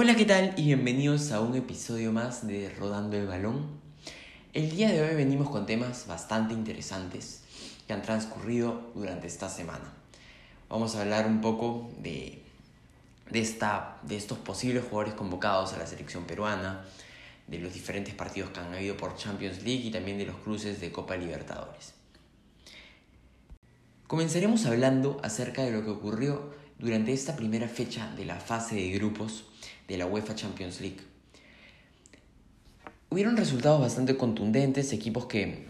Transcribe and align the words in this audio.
Hola, 0.00 0.14
¿qué 0.14 0.24
tal? 0.24 0.54
Y 0.56 0.66
bienvenidos 0.66 1.32
a 1.32 1.40
un 1.40 1.56
episodio 1.56 2.12
más 2.12 2.46
de 2.46 2.70
Rodando 2.70 3.16
el 3.16 3.26
Balón. 3.26 3.66
El 4.52 4.70
día 4.70 4.92
de 4.92 5.02
hoy 5.02 5.16
venimos 5.16 5.50
con 5.50 5.66
temas 5.66 6.06
bastante 6.06 6.54
interesantes 6.54 7.42
que 7.84 7.94
han 7.94 8.02
transcurrido 8.02 8.92
durante 8.94 9.26
esta 9.26 9.48
semana. 9.48 9.92
Vamos 10.68 10.94
a 10.94 11.00
hablar 11.00 11.26
un 11.26 11.40
poco 11.40 11.90
de, 11.98 12.40
de, 13.28 13.40
esta, 13.40 13.98
de 14.04 14.16
estos 14.16 14.38
posibles 14.38 14.84
jugadores 14.84 15.14
convocados 15.14 15.72
a 15.72 15.78
la 15.78 15.86
selección 15.88 16.22
peruana, 16.26 16.84
de 17.48 17.58
los 17.58 17.74
diferentes 17.74 18.14
partidos 18.14 18.50
que 18.50 18.60
han 18.60 18.72
habido 18.72 18.96
por 18.96 19.16
Champions 19.16 19.64
League 19.64 19.82
y 19.84 19.90
también 19.90 20.16
de 20.16 20.26
los 20.26 20.36
cruces 20.36 20.80
de 20.80 20.92
Copa 20.92 21.16
Libertadores. 21.16 21.94
Comenzaremos 24.06 24.64
hablando 24.64 25.20
acerca 25.24 25.64
de 25.64 25.72
lo 25.72 25.82
que 25.82 25.90
ocurrió 25.90 26.54
durante 26.78 27.12
esta 27.12 27.34
primera 27.34 27.66
fecha 27.66 28.14
de 28.14 28.26
la 28.26 28.36
fase 28.36 28.76
de 28.76 28.90
grupos 28.90 29.47
de 29.88 29.96
la 29.96 30.06
UEFA 30.06 30.34
Champions 30.34 30.80
League. 30.80 31.00
Hubieron 33.10 33.36
resultados 33.36 33.80
bastante 33.80 34.16
contundentes, 34.16 34.92
equipos 34.92 35.26
que, 35.26 35.66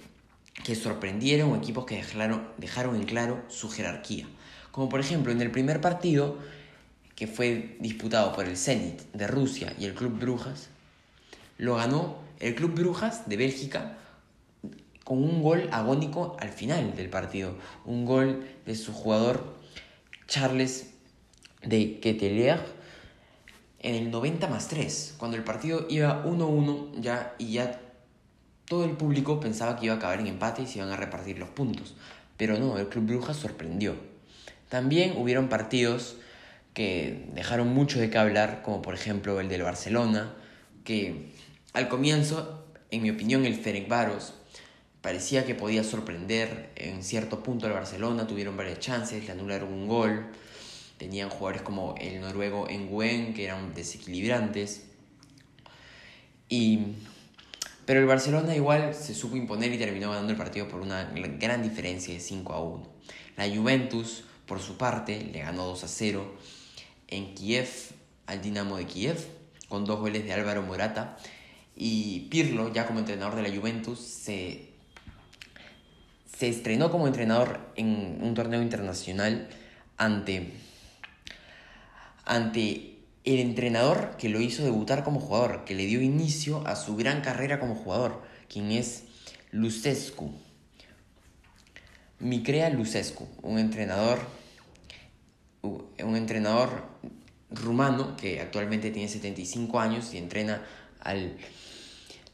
que 0.65 0.75
sorprendieron, 0.75 1.57
equipos 1.57 1.87
que 1.87 1.97
dejaron, 1.97 2.49
dejaron 2.59 2.97
en 2.97 3.05
claro 3.05 3.45
su 3.49 3.71
jerarquía. 3.71 4.29
Como 4.73 4.89
por 4.89 5.01
ejemplo 5.01 5.33
en 5.33 5.41
el 5.41 5.51
primer 5.51 5.81
partido, 5.81 6.37
que 7.15 7.27
fue 7.27 7.77
disputado 7.81 8.33
por 8.35 8.47
el 8.47 8.57
Zenit 8.57 9.03
de 9.13 9.27
Rusia 9.27 9.73
y 9.79 9.87
el 9.87 9.95
Club 9.95 10.19
Brujas, 10.19 10.69
lo 11.57 11.77
ganó 11.77 12.19
el 12.41 12.55
Club 12.55 12.75
Brujas 12.75 13.29
de 13.29 13.37
Bélgica 13.37 13.99
con 15.05 15.25
un 15.25 15.43
gol 15.43 15.69
agónico 15.73 16.37
al 16.39 16.51
final 16.51 16.95
del 16.95 17.09
partido. 17.09 17.57
Un 17.85 18.05
gol 18.05 18.47
de 18.67 18.75
su 18.75 18.93
jugador 18.93 19.57
Charles 20.27 20.91
de 21.63 21.99
Ketelier 22.01 22.78
en 23.81 23.95
el 23.95 24.11
90 24.11 24.49
más 24.49 24.69
3, 24.69 25.15
cuando 25.19 25.37
el 25.37 25.45
partido 25.45 25.87
iba 25.89 26.25
1-1 26.25 27.01
ya 27.01 27.35
y 27.39 27.53
ya 27.53 27.81
todo 28.67 28.85
el 28.85 28.93
público 28.93 29.41
pensaba 29.41 29.77
que 29.77 29.87
iba 29.87 29.95
a 29.95 29.99
acabar 29.99 30.21
en 30.21 30.27
empate 30.27 30.63
y 30.63 30.67
se 30.67 30.79
iban 30.79 30.91
a 30.91 30.97
repartir 30.97 31.39
los 31.39 31.49
puntos. 31.49 31.95
Pero 32.37 32.59
no, 32.59 32.79
el 32.79 32.89
Club 32.89 33.07
Brujas 33.07 33.37
sorprendió. 33.37 33.97
También 34.69 35.15
hubieron 35.17 35.49
partidos 35.49 36.17
que 36.75 37.29
dejaron 37.35 37.69
mucho 37.73 37.99
de 37.99 38.11
qué 38.11 38.19
hablar, 38.19 38.63
como 38.63 38.83
por 38.83 38.95
ejemplo 38.95 39.41
el 39.41 39.49
del 39.49 39.63
Barcelona, 39.63 40.35
que 40.85 41.33
al 41.73 41.89
comienzo, 41.89 42.65
en 42.91 43.03
mi 43.03 43.11
opinión, 43.11 43.47
el 43.47 43.55
Ferencváros 43.57 44.35
parecía 45.01 45.45
que 45.45 45.55
podía 45.55 45.85
sorprender 45.85 46.71
en 46.77 47.03
cierto 47.03 47.43
punto 47.43 47.67
al 47.67 47.73
Barcelona, 47.73 48.27
tuvieron 48.27 48.57
varias 48.57 48.81
chances, 48.81 49.25
le 49.25 49.33
anularon 49.33 49.73
un 49.73 49.89
gol, 49.89 50.27
tenían 50.99 51.31
jugadores 51.31 51.63
como 51.63 51.95
el 51.99 52.21
noruego 52.21 52.67
Nguyen 52.69 53.33
que 53.33 53.45
eran 53.45 53.73
desequilibrantes. 53.73 54.85
Y, 56.49 56.81
pero 57.87 58.01
el 58.01 58.07
Barcelona 58.07 58.55
igual 58.55 58.95
se 58.95 59.15
supo 59.15 59.37
imponer 59.37 59.73
y 59.73 59.79
terminó 59.79 60.11
ganando 60.11 60.33
el 60.33 60.39
partido 60.39 60.69
por 60.69 60.81
una 60.81 61.05
gran 61.39 61.63
diferencia 61.63 62.13
de 62.13 62.21
5 62.21 62.53
a 62.53 62.63
1. 62.63 62.89
La 63.37 63.49
Juventus, 63.49 64.25
por 64.47 64.61
su 64.61 64.77
parte, 64.77 65.21
le 65.33 65.41
ganó 65.41 65.65
2 65.67 65.85
a 65.85 65.89
0 65.89 66.35
en 67.07 67.35
Kiev 67.35 67.69
al 68.27 68.43
Dinamo 68.43 68.77
de 68.77 68.87
Kiev 68.87 69.39
con 69.69 69.85
dos 69.85 70.01
goles 70.01 70.25
de 70.25 70.33
Álvaro 70.33 70.63
Morata. 70.63 71.17
Y 71.77 72.27
Pirlo, 72.31 72.73
ya 72.73 72.87
como 72.87 72.99
entrenador 72.99 73.37
de 73.37 73.49
la 73.49 73.57
Juventus, 73.57 74.01
se, 74.01 74.71
se 76.37 76.49
estrenó 76.49 76.91
como 76.91 77.07
entrenador 77.07 77.61
en 77.77 78.19
un 78.21 78.35
torneo 78.35 78.63
internacional 78.63 79.49
ante 79.97 80.53
ante 82.29 82.99
el 83.25 83.41
entrenador 83.41 84.17
que 84.19 84.29
lo 84.29 84.41
hizo 84.41 84.63
debutar 84.63 85.03
como 85.03 85.19
jugador, 85.19 85.65
que 85.65 85.75
le 85.75 85.87
dio 85.87 86.01
inicio 86.03 86.65
a 86.67 86.77
su 86.77 86.95
gran 86.95 87.23
carrera 87.23 87.59
como 87.59 87.75
jugador, 87.75 88.23
quien 88.49 88.71
es 88.71 89.05
Lucescu. 89.51 90.31
Micrea 92.21 92.69
Lucescu, 92.71 93.29
un 93.43 93.59
entrenador, 93.59 94.21
un 95.63 96.17
entrenador 96.17 96.87
rumano 97.51 98.17
que 98.17 98.41
actualmente 98.41 98.91
tiene 98.91 99.09
75 99.09 99.81
años 99.81 100.13
y 100.13 100.19
entrena 100.19 100.63
al 101.01 101.37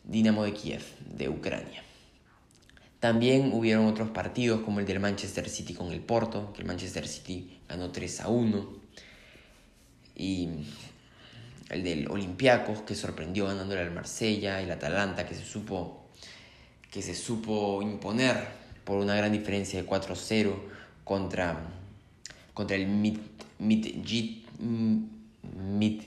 Dinamo 0.02 0.44
de 0.44 0.54
Kiev 0.54 0.82
de 1.14 1.28
Ucrania. 1.28 1.82
También 2.98 3.52
hubieron 3.52 3.86
otros 3.86 4.10
partidos 4.10 4.62
como 4.62 4.80
el 4.80 4.86
del 4.86 4.98
Manchester 4.98 5.48
City 5.48 5.74
con 5.74 5.92
el 5.92 6.00
Porto, 6.00 6.52
que 6.52 6.62
el 6.62 6.66
Manchester 6.66 7.06
City 7.06 7.60
ganó 7.68 7.92
3 7.92 8.20
a 8.20 8.28
1 8.28 8.83
y 10.16 10.48
el 11.70 11.82
del 11.82 12.10
Olympiacos 12.10 12.82
que 12.82 12.94
sorprendió 12.94 13.46
ganándole 13.46 13.80
al 13.80 13.90
Marsella, 13.90 14.60
el 14.60 14.70
Atalanta 14.70 15.26
que 15.26 15.34
se 15.34 15.44
supo 15.44 16.04
que 16.90 17.02
se 17.02 17.14
supo 17.14 17.82
imponer 17.82 18.46
por 18.84 18.98
una 18.98 19.16
gran 19.16 19.32
diferencia 19.32 19.82
de 19.82 19.88
4-0 19.88 20.54
contra 21.02 21.58
contra 22.52 22.76
el 22.76 22.86
Mit, 22.86 23.18
Mit, 23.58 23.96
Mit, 24.60 26.02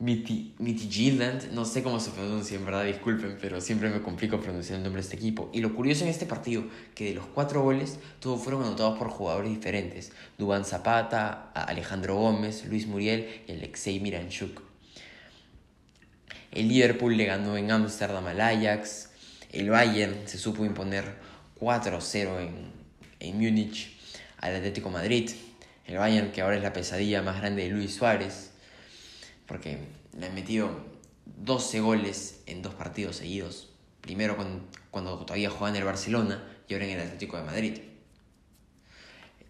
Midtjylland, 0.00 1.52
no 1.52 1.66
sé 1.66 1.82
cómo 1.82 2.00
se 2.00 2.10
pronuncia, 2.10 2.56
en 2.56 2.64
verdad, 2.64 2.84
disculpen, 2.84 3.36
pero 3.38 3.60
siempre 3.60 3.90
me 3.90 4.00
complico 4.00 4.40
pronunciar 4.40 4.78
el 4.78 4.82
nombre 4.82 5.02
de 5.02 5.04
este 5.04 5.16
equipo. 5.16 5.50
Y 5.52 5.60
lo 5.60 5.74
curioso 5.74 6.04
en 6.04 6.10
este 6.10 6.24
partido, 6.24 6.64
que 6.94 7.04
de 7.04 7.14
los 7.14 7.26
cuatro 7.26 7.62
goles, 7.62 7.98
todos 8.18 8.42
fueron 8.42 8.62
anotados 8.62 8.98
por 8.98 9.10
jugadores 9.10 9.50
diferentes. 9.50 10.12
Dubán 10.38 10.64
Zapata, 10.64 11.52
Alejandro 11.52 12.16
Gómez, 12.16 12.64
Luis 12.64 12.86
Muriel 12.86 13.42
y 13.46 13.52
Alexei 13.52 14.00
Miranchuk. 14.00 14.62
El 16.50 16.68
Liverpool 16.68 17.18
le 17.18 17.26
ganó 17.26 17.58
en 17.58 17.70
Ámsterdam 17.70 18.26
al 18.26 18.40
Ajax. 18.40 19.10
El 19.52 19.68
Bayern 19.68 20.16
se 20.24 20.38
supo 20.38 20.64
imponer 20.64 21.16
4-0 21.60 22.40
en, 22.40 22.72
en 23.20 23.38
Múnich 23.38 23.94
al 24.38 24.56
Atlético 24.56 24.88
Madrid. 24.88 25.30
El 25.86 25.98
Bayern 25.98 26.32
que 26.32 26.40
ahora 26.40 26.56
es 26.56 26.62
la 26.62 26.72
pesadilla 26.72 27.20
más 27.20 27.38
grande 27.38 27.64
de 27.64 27.68
Luis 27.68 27.94
Suárez 27.94 28.49
porque 29.50 29.78
le 30.16 30.26
han 30.26 30.34
metido 30.36 30.70
12 31.44 31.80
goles 31.80 32.40
en 32.46 32.62
dos 32.62 32.72
partidos 32.72 33.16
seguidos. 33.16 33.68
Primero 34.00 34.36
cuando, 34.92 35.18
todavía 35.26 35.50
jugaba 35.50 35.70
en 35.70 35.76
el 35.76 35.84
Barcelona 35.84 36.40
y 36.68 36.72
ahora 36.72 36.86
en 36.86 36.92
el 36.92 37.00
Atlético 37.00 37.36
de 37.36 37.42
Madrid. 37.42 37.78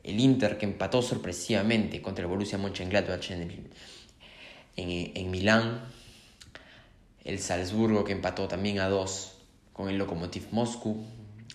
El 0.03 0.19
Inter 0.19 0.57
que 0.57 0.65
empató 0.65 1.03
sorpresivamente 1.03 2.01
contra 2.01 2.25
el 2.25 2.31
Borussia 2.31 2.57
Mönchengladbach 2.57 3.31
en, 3.31 3.69
en, 4.77 5.13
en 5.15 5.31
Milán. 5.31 5.83
El 7.23 7.39
Salzburgo 7.39 8.03
que 8.03 8.13
empató 8.13 8.49
también 8.49 8.81
a 8.81 8.89
dos 8.89 9.35
con 9.75 9.91
el 9.91 9.99
Lokomotiv 9.99 10.47
Moscú. 10.51 11.05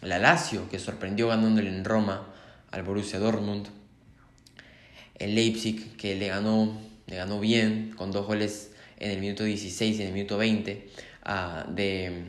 La 0.03 0.19
Lazio 0.19 0.69
que 0.69 0.77
sorprendió 0.77 1.29
ganándole 1.29 1.69
en 1.69 1.83
Roma 1.83 2.27
al 2.69 2.83
Borussia 2.83 3.17
Dortmund. 3.17 3.69
El 5.15 5.33
Leipzig 5.33 5.97
que 5.97 6.13
le 6.13 6.27
ganó 6.27 6.85
le 7.07 7.15
ganó 7.15 7.39
bien, 7.39 7.93
con 7.95 8.11
dos 8.11 8.25
goles 8.25 8.71
en 8.97 9.11
el 9.11 9.19
minuto 9.19 9.43
16 9.43 9.97
y 9.97 10.01
en 10.01 10.07
el 10.07 10.13
minuto 10.13 10.37
20 10.37 10.89
de, 11.69 12.23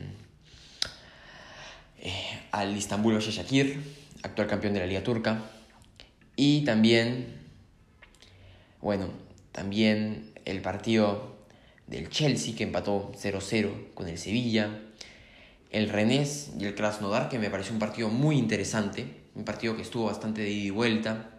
eh, 1.99 2.39
al 2.51 2.75
Istanbul 2.75 3.15
Başakşehir, 3.15 3.79
actual 4.23 4.47
campeón 4.47 4.73
de 4.73 4.79
la 4.79 4.85
Liga 4.85 5.03
Turca. 5.03 5.43
Y 6.35 6.63
también, 6.65 7.35
bueno, 8.81 9.09
también 9.51 10.31
el 10.45 10.61
partido 10.61 11.35
del 11.87 12.09
Chelsea 12.09 12.55
que 12.55 12.63
empató 12.63 13.11
0-0 13.15 13.93
con 13.93 14.07
el 14.07 14.17
Sevilla. 14.17 14.81
El 15.71 15.89
Rennes 15.89 16.51
y 16.59 16.65
el 16.65 16.75
Krasnodar, 16.75 17.29
que 17.29 17.39
me 17.39 17.49
pareció 17.49 17.73
un 17.73 17.79
partido 17.79 18.09
muy 18.09 18.37
interesante, 18.37 19.05
un 19.35 19.43
partido 19.43 19.75
que 19.75 19.81
estuvo 19.81 20.05
bastante 20.05 20.41
de 20.41 20.49
ida 20.49 20.65
y 20.65 20.69
vuelta, 20.69 21.29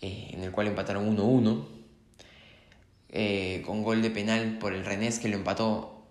eh, 0.00 0.30
en 0.32 0.42
el 0.42 0.50
cual 0.50 0.66
empataron 0.66 1.06
1-1. 1.06 1.71
Eh, 3.14 3.62
con 3.66 3.82
gol 3.82 4.00
de 4.00 4.10
penal 4.10 4.56
por 4.58 4.72
el 4.72 4.86
Renés 4.86 5.18
que 5.18 5.28
lo 5.28 5.36
empató 5.36 6.02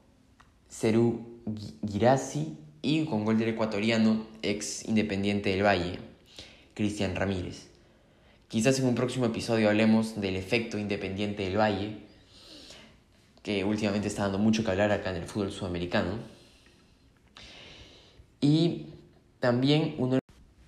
Cerú 0.69 1.41
Girassi 1.87 2.59
y 2.83 3.05
con 3.05 3.25
gol 3.25 3.39
del 3.39 3.49
ecuatoriano 3.49 4.27
ex 4.43 4.85
Independiente 4.87 5.49
del 5.49 5.65
Valle, 5.65 5.99
Cristian 6.75 7.15
Ramírez. 7.15 7.69
Quizás 8.47 8.77
en 8.79 8.85
un 8.85 8.93
próximo 8.93 9.25
episodio 9.25 9.69
hablemos 9.69 10.21
del 10.21 10.35
efecto 10.35 10.77
Independiente 10.77 11.41
del 11.41 11.57
Valle, 11.57 11.97
que 13.41 13.63
últimamente 13.63 14.07
está 14.07 14.23
dando 14.23 14.37
mucho 14.37 14.63
que 14.63 14.69
hablar 14.69 14.91
acá 14.91 15.09
en 15.09 15.17
el 15.17 15.27
fútbol 15.27 15.51
sudamericano. 15.51 16.19
Y 18.41 18.87
también 19.39 19.95
uno 19.97 20.19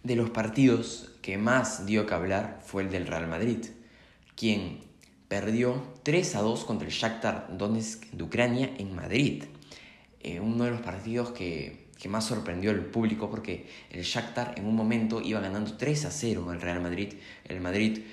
de 0.01 0.15
los 0.15 0.31
partidos 0.31 1.11
que 1.21 1.37
más 1.37 1.85
dio 1.85 2.07
que 2.07 2.13
hablar 2.15 2.59
fue 2.65 2.81
el 2.81 2.89
del 2.89 3.05
Real 3.05 3.27
Madrid, 3.27 3.59
quien 4.35 4.92
perdió 5.33 5.81
3 6.03 6.35
a 6.35 6.41
2 6.41 6.63
contra 6.63 6.87
el 6.87 6.93
Shakhtar 6.93 7.57
Donetsk 7.57 8.05
de 8.11 8.23
Ucrania 8.23 8.69
en 8.77 8.95
Madrid. 8.95 9.45
Eh, 10.21 10.39
uno 10.39 10.65
de 10.65 10.69
los 10.69 10.81
partidos 10.81 11.31
que, 11.31 11.87
que, 11.99 12.07
más 12.07 12.25
sorprendió 12.25 12.69
al 12.69 12.85
público 12.85 13.31
porque 13.31 13.65
el 13.89 14.03
Shakhtar 14.03 14.53
en 14.57 14.67
un 14.67 14.75
momento 14.75 15.21
iba 15.21 15.39
ganando 15.39 15.75
3 15.75 16.05
a 16.05 16.11
0 16.11 16.51
al 16.51 16.61
Real 16.61 16.81
Madrid. 16.81 17.15
El 17.45 17.61
Madrid 17.61 18.03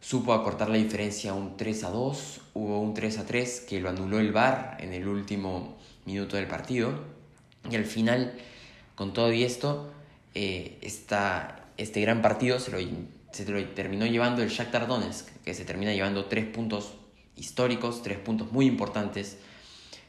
supo 0.00 0.32
acortar 0.32 0.70
la 0.70 0.78
diferencia 0.78 1.32
a 1.32 1.34
un 1.34 1.58
3 1.58 1.84
a 1.84 1.90
2, 1.90 2.40
hubo 2.54 2.80
un 2.80 2.94
3 2.94 3.18
a 3.18 3.26
3 3.26 3.66
que 3.68 3.78
lo 3.78 3.90
anuló 3.90 4.18
el 4.18 4.32
VAR 4.32 4.78
en 4.80 4.94
el 4.94 5.06
último 5.06 5.76
minuto 6.06 6.36
del 6.36 6.46
partido 6.46 6.94
y 7.70 7.76
al 7.76 7.84
final 7.84 8.32
con 8.94 9.12
todo 9.12 9.30
y 9.30 9.42
esto 9.42 9.92
eh, 10.34 10.78
este 10.80 12.00
gran 12.00 12.22
partido 12.22 12.58
se 12.58 12.70
lo, 12.70 12.78
se 13.32 13.44
terminó 13.44 14.06
llevando 14.06 14.42
el 14.42 14.50
Shakhtar 14.50 14.86
Donetsk 14.86 15.28
que 15.44 15.54
se 15.54 15.64
termina 15.64 15.92
llevando 15.92 16.26
tres 16.26 16.46
puntos 16.46 16.92
históricos, 17.36 18.02
tres 18.02 18.18
puntos 18.18 18.52
muy 18.52 18.66
importantes 18.66 19.38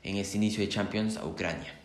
en 0.03 0.17
ese 0.17 0.37
inicio 0.37 0.61
de 0.61 0.69
Champions 0.69 1.17
a 1.17 1.25
Ucrania. 1.25 1.79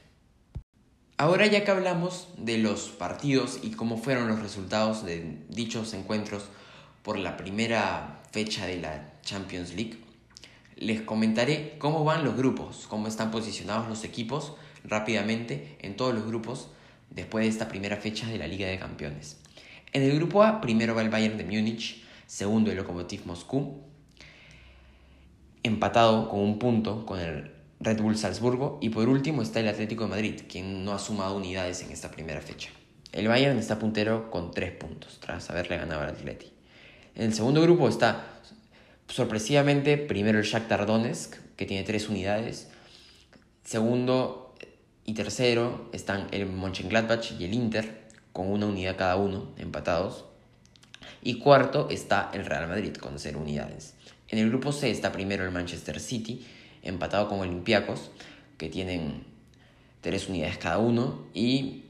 Ahora 1.17 1.47
ya 1.47 1.65
que 1.65 1.71
hablamos 1.71 2.29
de 2.37 2.59
los 2.59 2.91
partidos 2.91 3.61
y 3.63 3.71
cómo 3.71 3.97
fueron 3.97 4.29
los 4.29 4.41
resultados 4.41 5.05
de 5.05 5.39
dichos 5.49 5.95
encuentros 5.95 6.45
por 7.03 7.19
la 7.19 7.37
primera 7.37 8.21
fecha 8.31 8.67
de 8.67 8.81
la 8.81 9.13
Champions 9.23 9.75
League, 9.75 9.99
les 10.77 11.01
comentaré 11.01 11.77
cómo 11.79 12.05
van 12.05 12.25
los 12.25 12.37
grupos, 12.37 12.87
cómo 12.89 13.09
están 13.09 13.31
posicionados 13.31 13.89
los 13.89 14.05
equipos 14.05 14.55
rápidamente 14.85 15.77
en 15.81 15.97
todos 15.97 16.15
los 16.15 16.25
grupos 16.25 16.69
después 17.11 17.45
de 17.45 17.51
esta 17.51 17.69
primera 17.69 17.97
fecha 17.97 18.29
de 18.29 18.39
la 18.39 18.47
Liga 18.47 18.69
de 18.69 18.79
Campeones. 18.79 19.39
En 19.93 20.03
el 20.03 20.15
grupo 20.17 20.43
A, 20.43 20.61
primero 20.61 20.95
va 20.95 21.03
el 21.03 21.11
Bayern 21.11 21.39
de 21.39 21.45
Múnich, 21.45 22.05
segundo 22.27 22.71
el 22.71 22.77
Lokomotiv 22.77 23.27
Moscú, 23.27 23.83
empatado 25.63 26.29
con 26.29 26.41
un 26.41 26.59
punto 26.59 27.07
con 27.07 27.21
el 27.21 27.53
Red 27.81 28.01
Bull 28.01 28.17
Salzburgo 28.17 28.79
y 28.83 28.91
por 28.91 29.09
último 29.09 29.43
está 29.43 29.61
el 29.61 29.69
Atlético 29.69 30.05
de 30.05 30.11
Madrid, 30.11 30.41
quien 30.49 30.85
no 30.85 30.93
ha 30.93 30.99
sumado 30.99 31.37
unidades 31.37 31.83
en 31.83 31.91
esta 31.91 32.11
primera 32.11 32.41
fecha. 32.41 32.71
El 33.13 33.29
Bayern 33.29 33.59
está 33.59 33.79
puntero 33.79 34.31
con 34.31 34.51
3 34.51 34.73
puntos 34.73 35.19
tras 35.21 35.49
haberle 35.51 35.79
ganado 35.79 36.03
al 36.03 36.11
Atleti. 36.11 36.53
En 37.15 37.27
el 37.27 37.35
segundo 37.35 37.63
grupo 37.63 37.89
está 37.89 38.41
sorpresivamente 39.09 39.97
primero 39.97 40.39
el 40.39 40.45
Shakhtar 40.45 40.87
Donetsk, 40.87 41.37
que 41.57 41.65
tiene 41.65 41.85
3 41.85 42.11
unidades. 42.11 42.69
Segundo 43.65 44.55
y 45.05 45.15
tercero 45.15 45.89
están 45.93 46.29
el 46.33 46.47
Mönchengladbach 46.47 47.33
y 47.39 47.45
el 47.45 47.55
Inter, 47.55 47.98
con 48.39 48.53
una 48.53 48.67
unidad 48.67 48.97
cada 48.97 49.17
uno, 49.17 49.49
empatados. 49.57 50.25
Y 51.25 51.41
cuarto 51.41 51.89
está 51.91 52.31
el 52.33 52.47
Real 52.47 52.69
Madrid, 52.69 52.95
con 52.95 53.19
0 53.19 53.41
unidades. 53.43 53.95
En 54.29 54.39
el 54.39 54.49
grupo 54.49 54.71
C 54.71 54.93
está 54.93 55.11
primero 55.11 55.45
el 55.45 55.51
Manchester 55.51 55.99
City, 55.99 56.47
empatado 56.85 57.27
con 57.27 57.41
Olympiacos, 57.41 58.13
que 58.57 58.69
tienen 58.69 59.25
tres 60.03 60.29
unidades 60.29 60.57
cada 60.57 60.79
uno, 60.79 61.27
y 61.35 61.83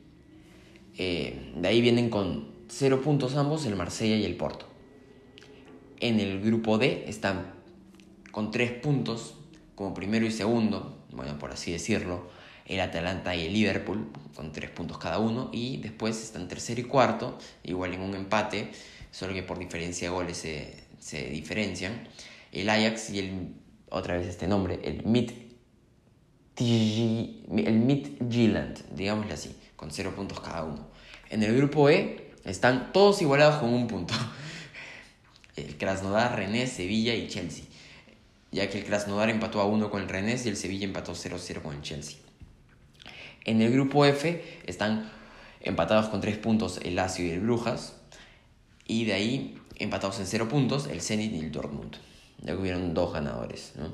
eh, 0.97 1.53
de 1.55 1.69
ahí 1.69 1.83
vienen 1.83 2.09
con 2.09 2.49
cero 2.69 3.03
puntos 3.05 3.37
ambos 3.37 3.67
el 3.67 3.77
Marsella 3.77 4.17
y 4.17 4.25
el 4.25 4.37
Porto. 4.37 4.65
En 6.01 6.19
el 6.19 6.41
grupo 6.41 6.79
D 6.79 7.05
están 7.09 7.53
con 8.33 8.51
tres 8.51 8.73
puntos 8.73 9.35
como 9.75 9.93
primero 9.93 10.25
y 10.25 10.31
segundo, 10.31 10.97
bueno, 11.13 11.39
por 11.39 11.51
así 11.51 11.73
decirlo, 11.73 12.38
el 12.69 12.81
Atalanta 12.81 13.35
y 13.35 13.47
el 13.47 13.53
Liverpool 13.53 14.13
con 14.35 14.53
tres 14.53 14.71
puntos 14.71 14.99
cada 14.99 15.19
uno, 15.19 15.51
y 15.53 15.79
después 15.79 16.23
están 16.23 16.49
tercero 16.49 16.81
y 16.81 16.85
cuarto, 16.85 17.39
igual 17.65 17.95
en 17.95 18.03
un 18.03 18.15
empate, 18.15 18.71
solo 19.11 19.35
que 19.35 19.43
por 19.43 19.59
diferencia 19.59 20.09
de 20.09 20.15
goles 20.15 20.37
se, 20.37 20.85
se 21.01 21.29
diferencian, 21.31 22.07
el 22.53 22.69
Ajax 22.69 23.11
y 23.11 23.19
el 23.19 23.55
otra 23.91 24.17
vez 24.17 24.27
este 24.27 24.47
nombre, 24.47 24.81
el 24.83 25.05
Mid, 25.05 25.31
el 26.59 27.79
Mid 27.79 28.09
Giland, 28.31 28.95
digámosle 28.95 29.33
así, 29.33 29.57
con 29.77 29.91
cero 29.91 30.13
puntos 30.15 30.41
cada 30.41 30.65
uno. 30.65 30.89
En 31.31 31.43
el 31.43 31.57
grupo 31.57 31.89
E 31.89 32.33
están 32.45 32.93
todos 32.93 33.23
igualados 33.23 33.57
con 33.61 33.73
un 33.73 33.87
punto. 33.87 34.15
El 35.57 35.77
Krasnodar, 35.77 36.37
Rennes, 36.37 36.71
Sevilla 36.71 37.15
y 37.17 37.27
Chelsea. 37.27 37.65
Ya 38.53 38.71
que 38.71 38.79
el 38.79 38.85
Krasnodar 38.85 39.29
empató 39.29 39.61
a 39.61 39.65
uno 39.65 39.91
con 39.91 40.01
el 40.01 40.09
Rennes 40.09 40.47
y 40.47 40.51
el 40.51 40.57
Sevilla 40.57 40.87
empató 40.87 41.15
0-0 41.17 41.63
con 41.63 41.75
el 41.75 41.83
Chelsea. 41.83 42.17
En 43.49 43.63
el 43.63 43.73
grupo 43.73 44.05
F 44.05 44.45
están 44.67 45.11
empatados 45.63 46.11
con 46.11 46.21
tres 46.21 46.37
puntos 46.37 46.81
el 46.83 46.97
Lazio 46.97 47.25
y 47.25 47.31
el 47.31 47.41
Brujas. 47.41 47.95
Y 48.87 49.07
de 49.07 49.15
ahí 49.15 49.59
empatados 49.77 50.21
en 50.21 50.27
cero 50.27 50.51
puntos 50.51 50.87
el 50.87 51.01
Zenit 51.01 51.33
y 51.33 51.39
el 51.39 51.51
Dortmund. 51.51 51.97
Ya 52.43 52.55
hubieron 52.55 52.93
dos 52.93 53.15
ganadores, 53.15 53.73
¿no? 53.77 53.89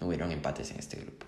No 0.00 0.08
hubieron 0.08 0.32
empates 0.32 0.72
en 0.72 0.80
este 0.80 0.96
grupo. 0.96 1.24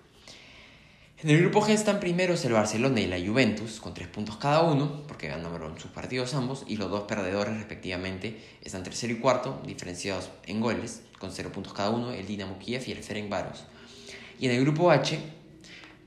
En 1.23 1.29
el 1.29 1.39
grupo 1.39 1.61
G 1.61 1.69
están 1.69 2.01
primeros 2.01 2.43
el 2.43 2.51
Barcelona 2.51 2.99
y 2.99 3.07
la 3.07 3.17
Juventus, 3.17 3.79
con 3.79 3.93
tres 3.93 4.09
puntos 4.09 4.35
cada 4.35 4.63
uno, 4.63 5.03
porque 5.07 5.29
ganaron 5.29 5.79
sus 5.79 5.91
partidos 5.91 6.33
ambos, 6.33 6.65
y 6.67 6.75
los 6.75 6.91
dos 6.91 7.03
perdedores 7.03 7.55
respectivamente 7.55 8.41
están 8.61 8.83
tercero 8.83 9.13
y 9.13 9.19
cuarto, 9.19 9.61
diferenciados 9.65 10.29
en 10.47 10.59
goles, 10.59 11.03
con 11.17 11.31
cero 11.31 11.49
puntos 11.53 11.71
cada 11.71 11.91
uno, 11.91 12.11
el 12.11 12.27
Dinamo 12.27 12.59
Kiev 12.59 12.83
y 12.87 12.91
el 12.91 13.03
Ferencváros. 13.03 13.63
Y 14.37 14.47
en 14.47 14.51
el 14.51 14.61
grupo 14.61 14.91
H, 14.91 15.38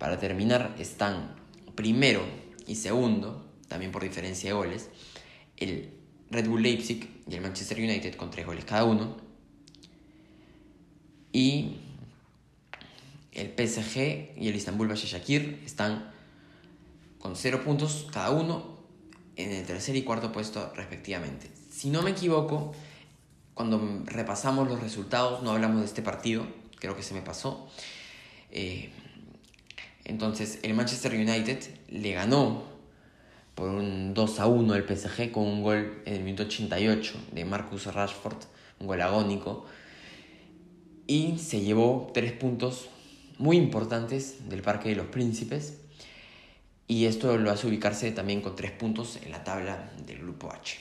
para 0.03 0.19
terminar, 0.19 0.75
están 0.81 1.37
primero 1.77 2.25
y 2.67 2.75
segundo, 2.75 3.47
también 3.69 3.93
por 3.93 4.03
diferencia 4.03 4.51
de 4.51 4.55
goles, 4.55 4.89
el 5.57 5.91
Red 6.29 6.49
Bull 6.49 6.61
Leipzig 6.61 7.23
y 7.29 7.35
el 7.37 7.41
Manchester 7.41 7.79
United 7.79 8.17
con 8.17 8.29
tres 8.33 8.45
goles 8.45 8.65
cada 8.65 8.83
uno, 8.83 9.17
y 11.31 11.77
el 13.31 13.53
PSG 13.57 14.37
y 14.37 14.49
el 14.49 14.57
Istanbul 14.57 14.89
Başakşehir 14.89 15.63
están 15.65 16.11
con 17.21 17.37
0 17.37 17.63
puntos 17.65 18.09
cada 18.13 18.31
uno 18.31 18.79
en 19.37 19.53
el 19.53 19.65
tercer 19.65 19.95
y 19.95 20.03
cuarto 20.03 20.33
puesto 20.33 20.73
respectivamente. 20.75 21.49
Si 21.71 21.91
no 21.91 22.03
me 22.03 22.11
equivoco, 22.11 22.73
cuando 23.55 24.03
repasamos 24.07 24.69
los 24.69 24.81
resultados 24.81 25.45
no 25.45 25.53
hablamos 25.53 25.79
de 25.79 25.87
este 25.87 26.03
partido, 26.03 26.45
creo 26.81 26.97
que 26.97 27.05
se 27.05 27.15
me 27.15 27.23
pasó. 27.23 27.69
Eh, 28.51 28.91
entonces 30.05 30.59
el 30.63 30.75
Manchester 30.75 31.13
United 31.15 31.63
le 31.89 32.13
ganó 32.13 32.65
por 33.55 33.69
un 33.69 34.15
2 34.15 34.41
a 34.41 34.47
1 34.47 34.75
el 34.75 34.85
PSG 34.85 35.31
con 35.31 35.45
un 35.45 35.63
gol 35.63 36.03
en 36.07 36.15
el 36.15 36.23
minuto 36.23 36.45
88 36.45 37.15
de 37.33 37.45
Marcus 37.45 37.87
Rashford, 37.87 38.39
un 38.81 38.87
gol 38.87 39.01
agónico 39.01 39.67
y 41.07 41.39
se 41.39 41.61
llevó 41.61 42.11
tres 42.15 42.33
puntos 42.33 42.89
muy 43.39 43.57
importantes 43.57 44.49
del 44.49 44.63
Parque 44.63 44.89
de 44.91 44.97
los 44.97 45.07
Príncipes 45.07 45.79
y 46.87 47.07
esto 47.07 47.37
lo 47.39 47.51
hace 47.51 47.67
ubicarse 47.67 48.11
también 48.13 48.41
con 48.41 48.57
tres 48.57 48.71
puntos 48.73 49.19
en 49.23 49.31
la 49.31 49.45
tabla 49.45 49.91
del 50.07 50.19
grupo 50.19 50.53
H. 50.53 50.79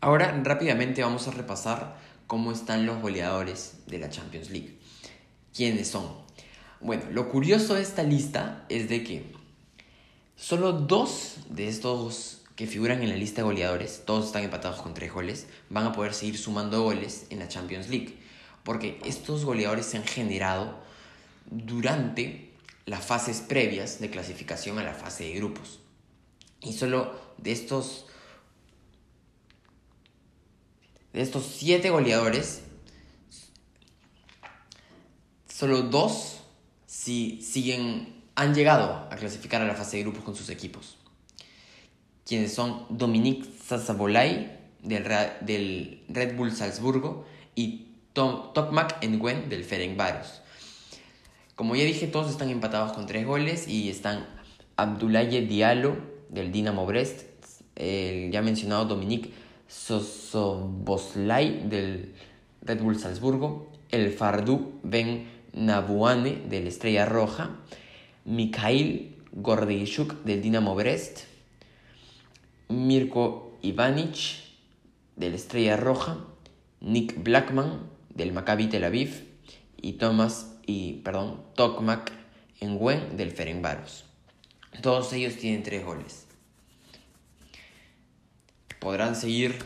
Ahora 0.00 0.40
rápidamente 0.44 1.02
vamos 1.02 1.26
a 1.26 1.30
repasar 1.30 1.96
cómo 2.26 2.52
están 2.52 2.86
los 2.86 3.00
goleadores 3.00 3.78
de 3.86 3.98
la 3.98 4.10
Champions 4.10 4.50
League. 4.50 4.78
¿Quiénes 5.54 5.88
son? 5.88 6.25
Bueno, 6.80 7.04
lo 7.10 7.28
curioso 7.28 7.74
de 7.74 7.82
esta 7.82 8.02
lista 8.02 8.66
es 8.68 8.88
de 8.88 9.02
que 9.02 9.32
solo 10.36 10.72
dos 10.72 11.38
de 11.48 11.68
estos 11.68 12.42
que 12.54 12.66
figuran 12.66 13.02
en 13.02 13.08
la 13.08 13.16
lista 13.16 13.42
de 13.42 13.44
goleadores, 13.44 14.02
todos 14.04 14.26
están 14.26 14.44
empatados 14.44 14.80
con 14.82 14.94
tres 14.94 15.12
goles, 15.12 15.46
van 15.70 15.86
a 15.86 15.92
poder 15.92 16.14
seguir 16.14 16.38
sumando 16.38 16.82
goles 16.82 17.26
en 17.30 17.38
la 17.38 17.48
Champions 17.48 17.88
League. 17.88 18.18
Porque 18.62 18.98
estos 19.04 19.44
goleadores 19.44 19.86
se 19.86 19.98
han 19.98 20.04
generado 20.04 20.78
durante 21.50 22.52
las 22.84 23.04
fases 23.04 23.40
previas 23.40 24.00
de 24.00 24.10
clasificación 24.10 24.78
a 24.78 24.82
la 24.82 24.94
fase 24.94 25.24
de 25.24 25.34
grupos. 25.34 25.80
Y 26.60 26.72
solo 26.72 27.18
de 27.38 27.52
estos, 27.52 28.06
de 31.12 31.20
estos 31.20 31.46
siete 31.46 31.90
goleadores, 31.90 32.62
solo 35.48 35.82
dos 35.82 36.35
si 37.06 37.40
siguen, 37.40 38.08
han 38.34 38.52
llegado 38.52 39.06
a 39.12 39.14
clasificar 39.14 39.62
a 39.62 39.64
la 39.64 39.76
fase 39.76 39.98
de 39.98 40.02
grupos 40.02 40.24
con 40.24 40.34
sus 40.34 40.50
equipos 40.50 40.96
quienes 42.26 42.52
son 42.52 42.84
Dominique 42.90 43.48
Sassabolay 43.64 44.58
del, 44.82 46.02
Red 46.08 46.36
Bull 46.36 46.50
Salzburgo 46.50 47.24
y 47.54 47.92
Tom, 48.12 48.52
Tokmak 48.54 49.06
Nguyen 49.06 49.48
del 49.48 49.62
Ferencváros. 49.62 50.42
Como 51.54 51.76
ya 51.76 51.84
dije, 51.84 52.08
todos 52.08 52.28
están 52.28 52.50
empatados 52.50 52.90
con 52.90 53.06
tres 53.06 53.24
goles 53.24 53.68
y 53.68 53.88
están 53.88 54.26
Abdoulaye 54.74 55.42
Diallo 55.42 55.98
del 56.28 56.50
Dinamo 56.50 56.86
Brest, 56.86 57.22
el 57.76 58.32
ya 58.32 58.42
mencionado 58.42 58.86
Dominique 58.86 59.30
Sosoboslai 59.68 61.68
del 61.68 62.16
Red 62.62 62.82
Bull 62.82 62.98
Salzburgo, 62.98 63.70
el 63.92 64.10
Fardou 64.10 64.80
Ben 64.82 65.35
Nabouane 65.56 66.42
del 66.48 66.66
Estrella 66.66 67.06
Roja, 67.06 67.50
Mikhail 68.24 69.16
Gordeychuk 69.32 70.22
del 70.24 70.42
Dinamo 70.42 70.74
Brest, 70.74 71.24
Mirko 72.68 73.58
Ivanic 73.62 74.38
del 75.16 75.34
Estrella 75.34 75.76
Roja, 75.76 76.18
Nick 76.80 77.22
Blackman 77.22 77.88
del 78.10 78.32
Maccabi 78.32 78.68
Tel 78.68 78.84
Aviv 78.84 79.24
y 79.80 79.94
Thomas 79.94 80.54
y 80.66 80.94
perdón, 81.04 81.42
Tokmak 81.54 82.12
Nguyen 82.62 83.16
del 83.16 83.30
Ferencváros. 83.30 84.04
Todos 84.82 85.12
ellos 85.12 85.36
tienen 85.36 85.62
tres 85.62 85.84
goles. 85.84 86.26
Podrán 88.78 89.16
seguir 89.16 89.56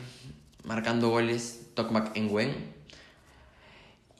marcando 0.64 1.08
goles 1.08 1.66
Tokmak 1.74 2.16
Nguyen 2.16 2.79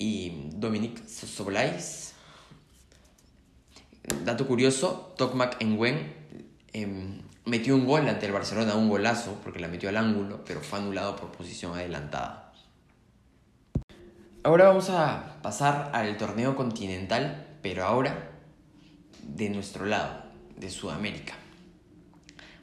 y 0.00 0.48
Dominic 0.54 1.06
Sobolais. 1.06 2.14
Dato 4.24 4.46
curioso, 4.46 5.14
Tokmak 5.16 5.62
Nguyen 5.62 6.12
em, 6.72 7.20
metió 7.44 7.76
un 7.76 7.86
gol 7.86 8.08
ante 8.08 8.26
el 8.26 8.32
Barcelona, 8.32 8.74
un 8.74 8.88
golazo, 8.88 9.38
porque 9.44 9.60
la 9.60 9.68
metió 9.68 9.90
al 9.90 9.98
ángulo, 9.98 10.42
pero 10.44 10.62
fue 10.62 10.78
anulado 10.78 11.16
por 11.16 11.30
posición 11.30 11.74
adelantada. 11.74 12.52
Ahora 14.42 14.68
vamos 14.68 14.88
a 14.88 15.36
pasar 15.42 15.90
al 15.92 16.16
torneo 16.16 16.56
continental, 16.56 17.58
pero 17.62 17.84
ahora 17.84 18.30
de 19.22 19.50
nuestro 19.50 19.84
lado, 19.84 20.24
de 20.56 20.70
Sudamérica. 20.70 21.34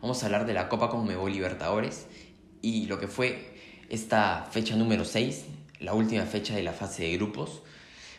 Vamos 0.01 0.22
a 0.22 0.25
hablar 0.25 0.48
de 0.48 0.53
la 0.53 0.70
Copa 0.70 0.89
Conmebol 0.89 1.32
Libertadores 1.32 2.08
y 2.63 2.88
lo 2.88 3.00
que 3.00 3.08
fue 3.08 3.56
esta 3.89 4.48
fecha 4.51 4.75
número 4.75 5.06
6, 5.06 5.46
la 5.79 5.93
última 5.93 6.24
fecha 6.24 6.55
de 6.55 6.63
la 6.63 6.74
fase 6.74 7.03
de 7.03 7.17
grupos. 7.17 7.62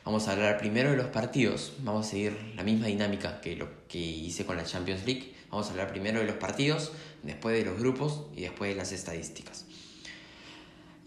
Vamos 0.04 0.28
a 0.28 0.32
hablar 0.32 0.58
primero 0.58 0.90
de 0.90 0.96
los 0.96 1.06
partidos, 1.06 1.74
vamos 1.80 2.06
a 2.06 2.10
seguir 2.10 2.36
la 2.56 2.62
misma 2.62 2.86
dinámica 2.86 3.40
que 3.40 3.56
lo 3.56 3.68
que 3.88 3.98
hice 3.98 4.46
con 4.46 4.56
la 4.56 4.64
Champions 4.64 5.04
League. 5.04 5.34
Vamos 5.50 5.68
a 5.68 5.70
hablar 5.70 5.90
primero 5.90 6.20
de 6.20 6.26
los 6.26 6.36
partidos, 6.36 6.92
después 7.22 7.56
de 7.58 7.64
los 7.64 7.78
grupos 7.78 8.22
y 8.36 8.42
después 8.42 8.70
de 8.70 8.76
las 8.76 8.92
estadísticas. 8.92 9.66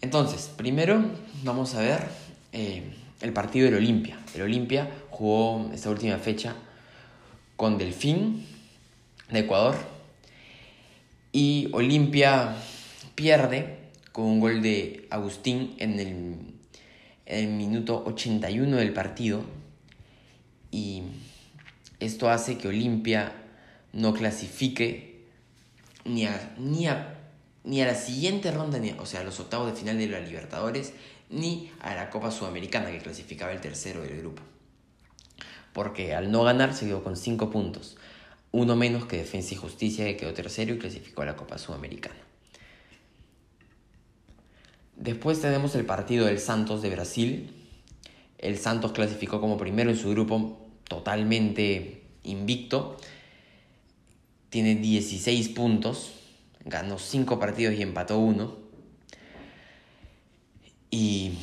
Entonces, 0.02 0.52
primero 0.56 1.04
vamos 1.44 1.76
a 1.76 1.82
ver 1.82 2.08
eh, 2.54 2.84
el 3.22 3.34
partido 3.34 3.66
del 3.66 3.76
Olimpia. 3.76 4.20
El 4.34 4.42
Olimpia 4.42 4.90
jugó 5.10 5.70
esta 5.74 5.90
última 5.90 6.18
fecha 6.18 6.56
con 7.56 7.78
Delfín 7.78 8.46
de 9.30 9.40
Ecuador 9.40 9.76
y 11.32 11.70
Olimpia 11.74 12.56
pierde 13.16 13.81
con 14.12 14.26
un 14.26 14.40
gol 14.40 14.62
de 14.62 15.08
Agustín 15.10 15.76
en 15.80 16.00
el, 16.00 16.08
en 17.26 17.50
el 17.50 17.50
minuto 17.50 18.04
81 18.06 18.78
del 18.78 18.94
partido 18.94 19.44
y 20.72 21.04
esto 22.00 22.30
hace 22.30 22.58
que 22.58 22.68
Olimpia 22.68 23.34
no 23.94 24.14
clasifique 24.14 25.26
ni 26.06 26.26
a, 26.26 26.54
ni 26.58 26.88
a, 26.88 27.20
ni 27.64 27.82
a 27.82 27.86
la 27.86 27.96
siguiente 27.96 28.52
ronda, 28.52 28.80
ni 28.80 28.92
o 28.92 29.06
sea, 29.06 29.22
a 29.22 29.24
los 29.24 29.40
octavos 29.40 29.72
de 29.72 29.78
final 29.78 29.98
de 29.98 30.08
la 30.08 30.20
Libertadores, 30.20 30.94
ni 31.30 31.72
a 31.82 31.96
la 31.96 32.10
Copa 32.10 32.32
Sudamericana 32.32 32.92
que 32.92 33.00
clasificaba 33.00 33.52
el 33.52 33.62
tercero 33.62 34.02
del 34.02 34.18
grupo. 34.18 34.42
Porque 35.74 36.16
al 36.16 36.32
no 36.32 36.44
ganar 36.44 36.74
se 36.74 36.86
quedó 36.86 37.04
con 37.04 37.16
5 37.16 37.50
puntos, 37.50 37.98
uno 38.52 38.76
menos 38.76 39.06
que 39.06 39.18
Defensa 39.18 39.54
y 39.54 39.58
Justicia 39.58 40.06
que 40.06 40.18
quedó 40.18 40.34
tercero 40.34 40.74
y 40.74 40.80
clasificó 40.80 41.22
a 41.22 41.26
la 41.26 41.36
Copa 41.36 41.58
Sudamericana. 41.58 42.31
Después 45.02 45.42
tenemos 45.42 45.74
el 45.74 45.86
partido 45.86 46.28
del 46.28 46.40
Santos 46.40 46.84
de 46.84 46.92
Brasil. 46.92 47.52
El 48.38 48.60
Santos 48.60 48.92
clasificó 48.92 49.42
como 49.42 49.58
primero 49.58 49.90
en 49.90 49.98
su 49.98 50.12
grupo 50.12 50.70
totalmente 50.88 52.04
invicto. 52.24 52.98
Tiene 54.52 54.76
16 54.76 55.50
puntos, 55.50 56.14
ganó 56.66 57.00
5 57.00 57.40
partidos 57.40 57.74
y 57.74 57.82
empató 57.82 58.20
1 58.20 58.58
y 60.92 61.40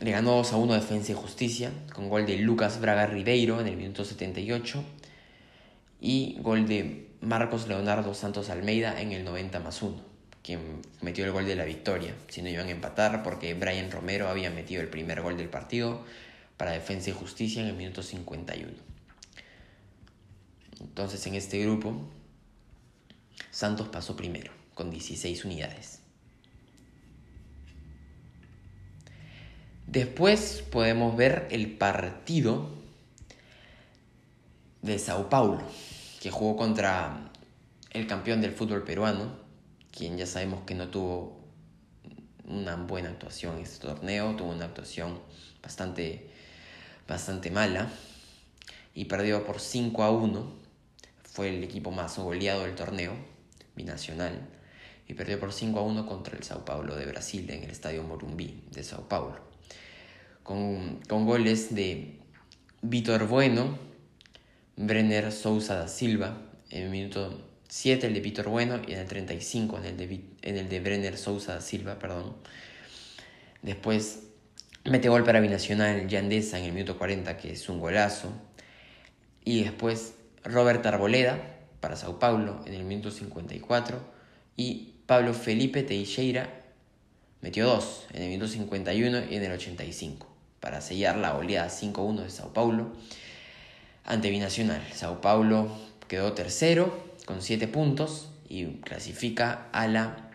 le 0.00 0.10
ganó 0.10 0.36
2 0.36 0.52
a 0.54 0.56
1 0.56 0.72
Defensa 0.72 1.12
y 1.12 1.14
Justicia 1.14 1.70
con 1.92 2.08
gol 2.08 2.24
de 2.24 2.38
Lucas 2.38 2.80
Braga 2.80 3.06
Ribeiro 3.06 3.60
en 3.60 3.66
el 3.66 3.76
minuto 3.76 4.06
78 4.06 4.82
y 6.00 6.38
gol 6.40 6.66
de 6.66 7.10
Marcos 7.20 7.68
Leonardo 7.68 8.14
Santos 8.14 8.48
Almeida 8.48 9.00
en 9.02 9.12
el 9.12 9.24
90 9.24 9.60
más 9.60 9.82
1, 9.82 9.96
quien 10.42 10.82
metió 11.00 11.24
el 11.24 11.32
gol 11.32 11.46
de 11.46 11.54
la 11.54 11.64
victoria, 11.64 12.14
si 12.28 12.42
no 12.42 12.48
iban 12.48 12.68
a 12.68 12.72
empatar 12.72 13.22
porque 13.22 13.54
Brian 13.54 13.90
Romero 13.90 14.28
había 14.28 14.50
metido 14.50 14.82
el 14.82 14.88
primer 14.88 15.22
gol 15.22 15.36
del 15.36 15.48
partido 15.48 16.04
para 16.56 16.72
Defensa 16.72 17.10
y 17.10 17.12
Justicia 17.12 17.62
en 17.62 17.68
el 17.68 17.76
minuto 17.76 18.02
51. 18.02 18.72
Entonces 20.80 21.26
en 21.26 21.34
este 21.34 21.60
grupo 21.62 22.08
Santos 23.50 23.88
pasó 23.88 24.16
primero 24.16 24.52
con 24.74 24.90
16 24.90 25.44
unidades. 25.44 26.00
Después 29.86 30.64
podemos 30.70 31.16
ver 31.16 31.48
el 31.50 31.70
partido 31.76 32.70
de 34.80 34.98
Sao 34.98 35.28
Paulo, 35.28 35.62
que 36.20 36.30
jugó 36.30 36.56
contra 36.56 37.30
el 37.90 38.06
campeón 38.06 38.40
del 38.40 38.52
fútbol 38.52 38.84
peruano, 38.84 39.41
quien 39.96 40.18
ya 40.18 40.26
sabemos 40.26 40.64
que 40.64 40.74
no 40.74 40.88
tuvo 40.88 41.40
una 42.44 42.76
buena 42.76 43.10
actuación 43.10 43.56
en 43.58 43.62
este 43.62 43.86
torneo, 43.86 44.34
tuvo 44.36 44.50
una 44.50 44.64
actuación 44.64 45.20
bastante, 45.62 46.30
bastante 47.06 47.50
mala 47.50 47.88
y 48.94 49.04
perdió 49.04 49.44
por 49.44 49.60
5 49.60 50.02
a 50.02 50.10
1. 50.10 50.62
Fue 51.22 51.48
el 51.48 51.62
equipo 51.62 51.90
más 51.90 52.18
goleado 52.18 52.64
del 52.64 52.74
torneo 52.74 53.14
binacional 53.76 54.48
y 55.06 55.14
perdió 55.14 55.38
por 55.38 55.52
5 55.52 55.78
a 55.78 55.82
1 55.82 56.06
contra 56.06 56.36
el 56.36 56.42
Sao 56.42 56.64
Paulo 56.64 56.96
de 56.96 57.06
Brasil 57.06 57.48
en 57.50 57.62
el 57.62 57.70
estadio 57.70 58.02
Morumbi 58.02 58.64
de 58.70 58.82
Sao 58.82 59.08
Paulo 59.08 59.52
con, 60.42 61.00
goles 61.08 61.74
de 61.74 62.18
Vitor 62.82 63.26
Bueno, 63.28 63.78
Brenner 64.76 65.30
Sousa 65.32 65.76
da 65.76 65.88
Silva, 65.88 66.36
en 66.70 66.84
el 66.84 66.90
minuto 66.90 67.51
7 67.74 68.06
el 68.06 68.12
de 68.12 68.20
Vitor 68.20 68.50
Bueno 68.50 68.82
y 68.86 68.92
en 68.92 68.98
el 68.98 69.06
35 69.06 69.78
en 69.78 69.84
el 69.86 69.96
de, 69.96 70.20
en 70.42 70.58
el 70.58 70.68
de 70.68 70.80
Brenner 70.80 71.16
Sousa 71.16 71.58
Silva, 71.62 71.98
perdón. 71.98 72.36
Después 73.62 74.24
mete 74.84 75.08
gol 75.08 75.24
para 75.24 75.40
Binacional 75.40 76.06
Yandesa 76.06 76.58
en 76.58 76.66
el 76.66 76.72
minuto 76.72 76.98
40, 76.98 77.38
que 77.38 77.52
es 77.52 77.66
un 77.70 77.80
golazo. 77.80 78.30
Y 79.42 79.62
después 79.64 80.16
Robert 80.44 80.84
Arboleda 80.84 81.40
para 81.80 81.96
Sao 81.96 82.18
Paulo 82.18 82.60
en 82.66 82.74
el 82.74 82.84
minuto 82.84 83.10
54. 83.10 83.98
Y 84.54 84.96
Pablo 85.06 85.32
Felipe 85.32 85.82
Teixeira 85.82 86.50
metió 87.40 87.64
dos 87.64 88.04
en 88.12 88.20
el 88.24 88.28
minuto 88.28 88.48
51 88.48 89.30
y 89.30 89.36
en 89.36 89.44
el 89.44 89.52
85 89.52 90.26
para 90.60 90.82
sellar 90.82 91.16
la 91.16 91.38
oleada 91.38 91.70
5-1 91.70 92.24
de 92.24 92.28
Sao 92.28 92.52
Paulo 92.52 92.92
ante 94.04 94.28
Binacional. 94.28 94.86
Sao 94.92 95.22
Paulo 95.22 95.74
quedó 96.06 96.34
tercero 96.34 97.11
con 97.26 97.42
7 97.42 97.68
puntos 97.68 98.30
y 98.48 98.66
clasifica 98.80 99.68
a 99.72 99.86
la 99.86 100.30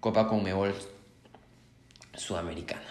Copa 0.00 0.28
Conmebol 0.28 0.74
Sudamericana. 2.14 2.82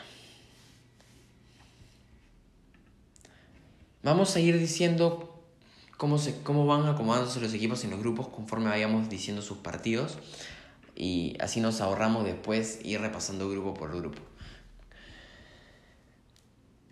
Vamos 4.04 4.36
a 4.36 4.40
ir 4.40 4.58
diciendo 4.58 5.44
cómo, 5.98 6.18
se, 6.18 6.42
cómo 6.42 6.66
van 6.66 6.88
acomodándose 6.88 7.42
los 7.42 7.54
equipos 7.54 7.84
en 7.84 7.92
los 7.92 8.00
grupos 8.00 8.28
conforme 8.28 8.70
vayamos 8.70 9.10
diciendo 9.10 9.42
sus 9.42 9.58
partidos 9.58 10.18
y 10.96 11.36
así 11.40 11.60
nos 11.60 11.82
ahorramos 11.82 12.24
después 12.24 12.80
ir 12.84 13.02
repasando 13.02 13.50
grupo 13.50 13.74
por 13.74 13.96
grupo. 13.96 14.22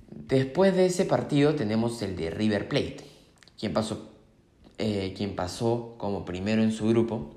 Después 0.10 0.76
de 0.76 0.88
ese 0.88 1.06
partido 1.06 1.56
tenemos 1.56 2.02
el 2.02 2.16
de 2.16 2.30
River 2.30 2.68
Plate, 2.68 3.06
quien 3.60 3.74
pasó, 3.74 4.15
eh, 4.78 5.14
quien 5.16 5.36
pasó 5.36 5.96
como 5.98 6.26
primero 6.26 6.64
en 6.64 6.72
su 6.72 6.88
grupo 6.88 7.36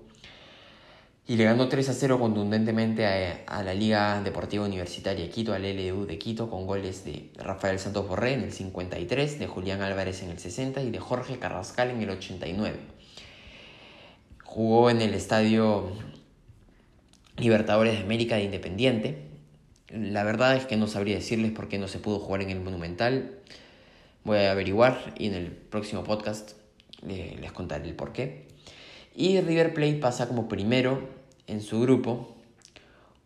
y 1.26 1.36
le 1.36 1.44
ganó 1.44 1.68
3 1.68 1.88
a 1.88 1.92
0 1.92 2.18
contundentemente 2.18 3.06
a, 3.46 3.62
la 3.62 3.74
Liga 3.74 4.22
Deportiva 4.22 4.64
Universitaria 4.64 5.28
Quito, 5.28 5.52
al 5.52 5.62
LDU 5.62 6.06
de 6.06 6.18
Quito, 6.18 6.48
con 6.48 6.66
goles 6.66 7.04
de 7.04 7.30
Rafael 7.36 7.78
Santos 7.78 8.08
Borré 8.08 8.32
en 8.32 8.42
el 8.42 8.52
53, 8.52 9.38
de 9.38 9.46
Julián 9.46 9.82
Álvarez 9.82 10.22
en 10.22 10.30
el 10.30 10.38
60 10.38 10.82
y 10.82 10.90
de 10.90 10.98
Jorge 10.98 11.38
Carrascal 11.38 11.90
en 11.90 12.00
el 12.00 12.10
89. 12.10 12.78
Jugó 14.42 14.88
en 14.88 15.02
el 15.02 15.12
Estadio 15.12 15.92
Libertadores 17.36 17.98
de 17.98 18.04
América 18.04 18.36
de 18.36 18.44
Independiente 18.44 19.28
la 19.90 20.22
verdad 20.22 20.54
es 20.54 20.66
que 20.66 20.76
no 20.76 20.86
sabría 20.86 21.16
decirles 21.16 21.52
por 21.52 21.68
qué 21.68 21.78
no 21.78 21.88
se 21.88 21.98
pudo 21.98 22.18
jugar 22.18 22.42
en 22.42 22.50
el 22.50 22.60
Monumental. 22.60 23.38
Voy 24.22 24.38
a 24.38 24.50
averiguar 24.50 25.14
y 25.16 25.28
en 25.28 25.34
el 25.34 25.50
próximo 25.50 26.04
podcast 26.04 26.52
les 27.02 27.52
contaré 27.52 27.88
el 27.88 27.94
por 27.94 28.12
qué. 28.12 28.48
Y 29.14 29.40
River 29.40 29.74
Plate 29.74 29.94
pasa 29.94 30.28
como 30.28 30.48
primero 30.48 31.08
en 31.46 31.60
su 31.60 31.80
grupo 31.80 32.36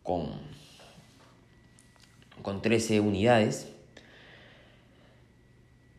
con, 0.02 0.30
con 2.42 2.62
13 2.62 3.00
unidades. 3.00 3.68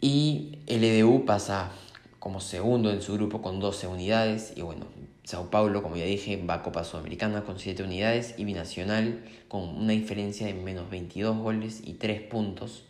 Y 0.01 0.59
LDU 0.67 1.25
pasa 1.25 1.71
como 2.19 2.39
segundo 2.39 2.91
en 2.91 3.01
su 3.01 3.13
grupo 3.13 3.41
con 3.41 3.59
12 3.59 3.87
unidades. 3.87 4.53
Y 4.55 4.61
bueno, 4.61 4.87
Sao 5.23 5.49
Paulo, 5.49 5.83
como 5.83 5.95
ya 5.95 6.05
dije, 6.05 6.43
va 6.43 6.55
a 6.55 6.63
Copa 6.63 6.83
Sudamericana 6.83 7.43
con 7.43 7.59
7 7.59 7.83
unidades 7.83 8.35
y 8.37 8.45
Binacional 8.45 9.23
con 9.47 9.61
una 9.63 9.93
diferencia 9.93 10.47
de 10.47 10.53
menos 10.53 10.89
22 10.89 11.37
goles 11.37 11.81
y 11.85 11.93
3 11.93 12.21
puntos. 12.23 12.83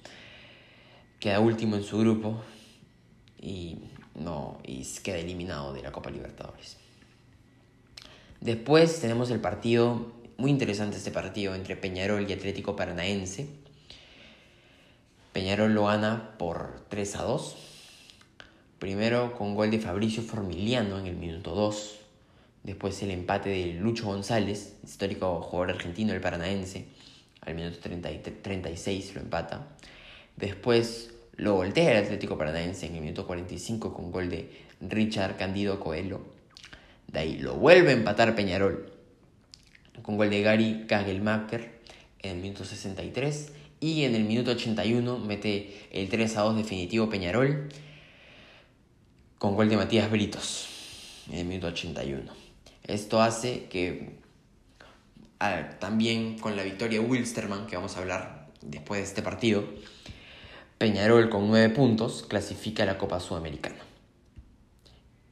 Queda 1.19 1.39
último 1.39 1.75
en 1.75 1.83
su 1.83 1.99
grupo 1.99 2.41
y, 3.39 3.77
no, 4.15 4.59
y 4.63 4.83
queda 5.03 5.17
eliminado 5.17 5.73
de 5.73 5.81
la 5.81 5.91
Copa 5.91 6.09
Libertadores. 6.09 6.77
Después 8.41 8.99
tenemos 8.99 9.31
el 9.31 9.39
partido 9.39 10.11
muy 10.37 10.51
interesante 10.51 10.97
este 10.97 11.11
partido 11.11 11.55
entre 11.55 11.75
Peñarol 11.75 12.29
y 12.29 12.33
Atlético 12.33 12.75
Paranaense. 12.75 13.47
Peñarol 15.31 15.73
lo 15.73 15.85
gana 15.85 16.35
por 16.37 16.85
3 16.89 17.15
a 17.15 17.23
2. 17.23 17.55
Primero 18.79 19.35
con 19.37 19.55
gol 19.55 19.71
de 19.71 19.79
Fabricio 19.79 20.21
Formiliano 20.21 20.99
en 20.99 21.07
el 21.07 21.15
minuto 21.15 21.55
2. 21.55 21.99
Después 22.63 23.01
el 23.03 23.11
empate 23.11 23.49
de 23.49 23.73
Lucho 23.73 24.05
González, 24.05 24.75
histórico 24.83 25.41
jugador 25.41 25.75
argentino 25.75 26.11
del 26.11 26.21
Paranaense. 26.21 26.87
Al 27.41 27.55
minuto 27.55 27.77
36 27.79 29.15
lo 29.15 29.21
empata. 29.21 29.67
Después 30.35 31.12
lo 31.35 31.55
voltea 31.55 31.91
el 31.91 32.03
Atlético 32.03 32.37
Paranaense 32.37 32.85
en 32.85 32.95
el 32.95 33.01
minuto 33.01 33.25
45 33.25 33.93
con 33.93 34.11
gol 34.11 34.29
de 34.29 34.49
Richard 34.81 35.37
Candido 35.37 35.79
Coelho. 35.79 36.21
De 37.07 37.19
ahí 37.19 37.37
lo 37.37 37.55
vuelve 37.55 37.89
a 37.89 37.93
empatar 37.93 38.35
Peñarol 38.35 38.91
con 40.01 40.17
gol 40.17 40.29
de 40.29 40.41
Gary 40.41 40.85
Kagelmacher 40.87 41.79
en 42.19 42.37
el 42.37 42.41
minuto 42.41 42.65
63 42.65 43.51
y 43.79 44.03
en 44.03 44.15
el 44.15 44.23
minuto 44.23 44.51
81 44.51 45.19
mete 45.19 45.87
el 45.91 46.09
3 46.09 46.37
a 46.37 46.41
2 46.41 46.57
definitivo 46.57 47.09
Peñarol 47.09 47.69
con 49.37 49.55
gol 49.55 49.69
de 49.69 49.77
Matías 49.77 50.09
Britos 50.09 50.67
en 51.31 51.39
el 51.39 51.45
minuto 51.45 51.67
81. 51.67 52.31
Esto 52.85 53.21
hace 53.21 53.65
que 53.65 54.21
también 55.79 56.39
con 56.39 56.55
la 56.55 56.63
victoria 56.63 56.99
de 56.99 57.05
Wilstermann, 57.05 57.67
que 57.67 57.75
vamos 57.75 57.97
a 57.97 57.99
hablar 57.99 58.47
después 58.61 59.01
de 59.01 59.07
este 59.07 59.21
partido, 59.21 59.65
Peñarol 60.83 61.29
con 61.29 61.47
9 61.47 61.69
puntos 61.69 62.25
clasifica 62.27 62.83
a 62.83 62.85
la 62.85 62.97
Copa 62.97 63.21
Sudamericana 63.21 63.77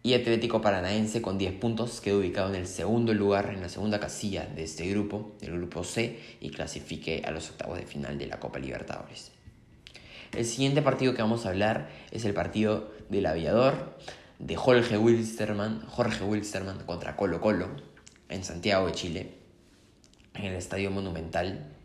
y 0.01 0.13
Atlético 0.13 0.61
Paranaense 0.61 1.21
con 1.21 1.37
10 1.37 1.55
puntos 1.55 1.99
quedó 1.99 2.19
ubicado 2.19 2.47
en 2.47 2.55
el 2.55 2.67
segundo 2.67 3.13
lugar, 3.13 3.51
en 3.53 3.59
la 3.59 3.67
segunda 3.67 3.99
casilla 3.99 4.45
de 4.45 4.63
este 4.63 4.89
grupo, 4.89 5.33
del 5.41 5.57
grupo 5.57 5.83
C, 5.83 6.17
y 6.39 6.51
clasifique 6.51 7.23
a 7.25 7.31
los 7.31 7.49
octavos 7.49 7.77
de 7.77 7.85
final 7.85 8.17
de 8.17 8.27
la 8.27 8.39
Copa 8.39 8.59
Libertadores. 8.59 9.33
El 10.33 10.45
siguiente 10.45 10.81
partido 10.81 11.13
que 11.13 11.21
vamos 11.21 11.45
a 11.45 11.49
hablar 11.49 11.89
es 12.11 12.23
el 12.23 12.33
partido 12.33 12.89
del 13.09 13.25
aviador 13.25 13.97
de 14.39 14.55
Jorge 14.55 14.97
Wilstermann, 14.97 15.85
Jorge 15.85 16.23
Wilstermann 16.23 16.85
contra 16.85 17.17
Colo 17.17 17.41
Colo 17.41 17.67
en 18.29 18.45
Santiago 18.45 18.87
de 18.87 18.93
Chile, 18.93 19.33
en 20.33 20.45
el 20.45 20.55
Estadio 20.55 20.91
Monumental. 20.91 21.75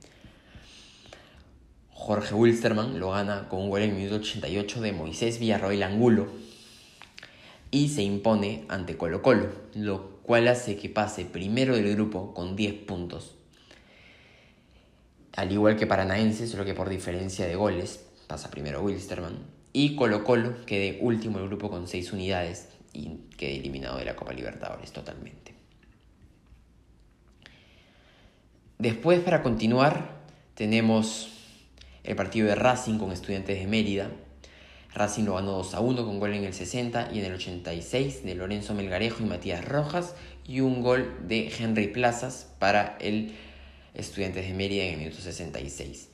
Jorge 1.96 2.34
Wilstermann 2.34 3.00
lo 3.00 3.12
gana 3.12 3.48
con 3.48 3.62
un 3.62 3.70
gol 3.70 3.80
en 3.80 3.90
el 3.90 3.96
minuto 3.96 4.16
88 4.16 4.82
de 4.82 4.92
Moisés 4.92 5.40
Villarroel 5.40 5.82
Angulo 5.82 6.28
y 7.70 7.88
se 7.88 8.02
impone 8.02 8.66
ante 8.68 8.98
Colo 8.98 9.22
Colo, 9.22 9.50
lo 9.74 10.18
cual 10.22 10.46
hace 10.46 10.76
que 10.76 10.90
pase 10.90 11.24
primero 11.24 11.74
del 11.74 11.94
grupo 11.94 12.34
con 12.34 12.54
10 12.54 12.84
puntos. 12.84 13.34
Al 15.32 15.50
igual 15.50 15.76
que 15.76 15.86
Paranaense, 15.86 16.46
solo 16.46 16.66
que 16.66 16.74
por 16.74 16.90
diferencia 16.90 17.46
de 17.46 17.56
goles, 17.56 18.04
pasa 18.28 18.50
primero 18.50 18.82
Wilstermann. 18.82 19.38
Y 19.72 19.96
Colo 19.96 20.22
Colo 20.22 20.64
quede 20.66 20.98
último 21.00 21.38
del 21.38 21.48
grupo 21.48 21.70
con 21.70 21.88
6 21.88 22.12
unidades 22.12 22.68
y 22.92 23.20
quede 23.38 23.56
eliminado 23.56 23.96
de 23.96 24.04
la 24.04 24.14
Copa 24.14 24.34
Libertadores 24.34 24.92
totalmente. 24.92 25.54
Después, 28.78 29.20
para 29.20 29.42
continuar, 29.42 30.20
tenemos 30.54 31.35
el 32.06 32.16
partido 32.16 32.46
de 32.46 32.54
Racing 32.54 32.98
con 32.98 33.12
Estudiantes 33.12 33.58
de 33.58 33.66
Mérida, 33.66 34.10
Racing 34.94 35.24
lo 35.24 35.34
ganó 35.34 35.52
2 35.52 35.74
a 35.74 35.80
1 35.80 36.06
con 36.06 36.18
gol 36.18 36.32
en 36.32 36.44
el 36.44 36.54
60 36.54 37.10
y 37.12 37.18
en 37.18 37.26
el 37.26 37.34
86 37.34 38.24
de 38.24 38.34
Lorenzo 38.34 38.72
Melgarejo 38.72 39.22
y 39.22 39.26
Matías 39.26 39.62
Rojas 39.62 40.14
y 40.46 40.60
un 40.60 40.80
gol 40.80 41.14
de 41.28 41.52
Henry 41.58 41.88
Plazas 41.88 42.50
para 42.58 42.96
el 43.00 43.34
Estudiantes 43.92 44.46
de 44.46 44.54
Mérida 44.54 44.84
en 44.84 44.94
el 44.94 44.98
minuto 45.00 45.18
66. 45.20 46.08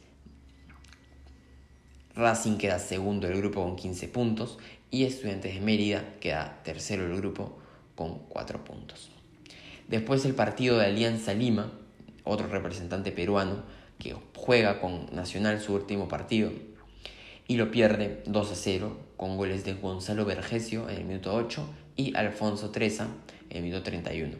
Racing 2.14 2.56
queda 2.56 2.78
segundo 2.78 3.28
del 3.28 3.38
grupo 3.38 3.62
con 3.62 3.76
15 3.76 4.08
puntos 4.08 4.58
y 4.90 5.04
Estudiantes 5.04 5.54
de 5.54 5.60
Mérida 5.60 6.14
queda 6.20 6.60
tercero 6.64 7.04
del 7.04 7.16
grupo 7.18 7.58
con 7.94 8.18
4 8.28 8.64
puntos. 8.64 9.10
Después 9.86 10.24
el 10.24 10.34
partido 10.34 10.78
de 10.78 10.86
Alianza 10.86 11.34
Lima, 11.34 11.70
otro 12.24 12.48
representante 12.48 13.12
peruano 13.12 13.62
que 14.02 14.16
juega 14.36 14.80
con 14.80 15.06
Nacional 15.14 15.60
su 15.60 15.74
último 15.74 16.08
partido 16.08 16.50
y 17.46 17.56
lo 17.56 17.70
pierde 17.70 18.24
2 18.26 18.50
a 18.50 18.54
0 18.56 18.96
con 19.16 19.36
goles 19.36 19.64
de 19.64 19.74
Gonzalo 19.74 20.24
Vergesio 20.24 20.88
en 20.90 20.96
el 20.96 21.04
minuto 21.04 21.32
8 21.32 21.64
y 21.94 22.16
Alfonso 22.16 22.70
Treza 22.70 23.06
en 23.48 23.58
el 23.58 23.62
minuto 23.62 23.84
31. 23.84 24.34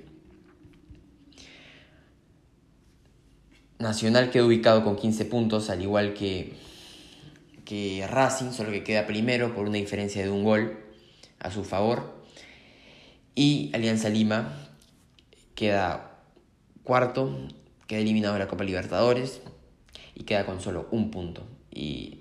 Nacional 3.79 4.31
queda 4.31 4.47
ubicado 4.47 4.83
con 4.83 4.97
15 4.97 5.25
puntos, 5.27 5.71
al 5.71 5.81
igual 5.81 6.15
que, 6.15 6.55
que 7.65 8.05
Racing, 8.09 8.51
solo 8.51 8.73
que 8.73 8.83
queda 8.83 9.07
primero 9.07 9.55
por 9.55 9.69
una 9.69 9.79
diferencia 9.79 10.23
de 10.23 10.31
un 10.31 10.43
gol 10.43 10.79
a 11.39 11.53
su 11.53 11.63
favor. 11.63 12.21
Y 13.35 13.71
Alianza 13.75 14.09
Lima 14.09 14.69
queda 15.55 16.19
cuarto, 16.83 17.49
queda 17.87 18.01
eliminado 18.01 18.35
de 18.35 18.41
la 18.41 18.49
Copa 18.49 18.65
Libertadores 18.65 19.41
y 20.15 20.25
queda 20.25 20.47
con 20.47 20.61
solo 20.61 20.89
un 20.91 21.11
punto. 21.11 21.43
Y 21.71 22.21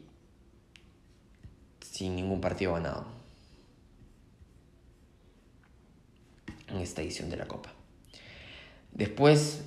sin 1.81 2.15
ningún 2.15 2.41
partido 2.41 2.73
ganado 2.73 3.05
en 6.69 6.77
esta 6.77 7.01
edición 7.01 7.29
de 7.29 7.37
la 7.37 7.47
Copa. 7.47 7.73
Después 8.93 9.63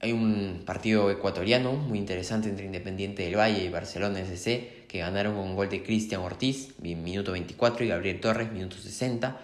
hay 0.00 0.12
un 0.12 0.62
partido 0.64 1.10
ecuatoriano 1.10 1.72
muy 1.72 1.98
interesante 1.98 2.48
entre 2.48 2.66
Independiente 2.66 3.24
del 3.24 3.36
Valle 3.36 3.64
y 3.64 3.68
Barcelona 3.68 4.20
SC 4.20 4.86
que 4.86 5.00
ganaron 5.00 5.34
con 5.34 5.44
un 5.44 5.56
gol 5.56 5.68
de 5.68 5.82
Cristian 5.82 6.22
Ortiz, 6.22 6.74
minuto 6.80 7.32
24, 7.32 7.84
y 7.84 7.88
Gabriel 7.88 8.20
Torres, 8.20 8.52
minuto 8.52 8.76
60. 8.76 9.38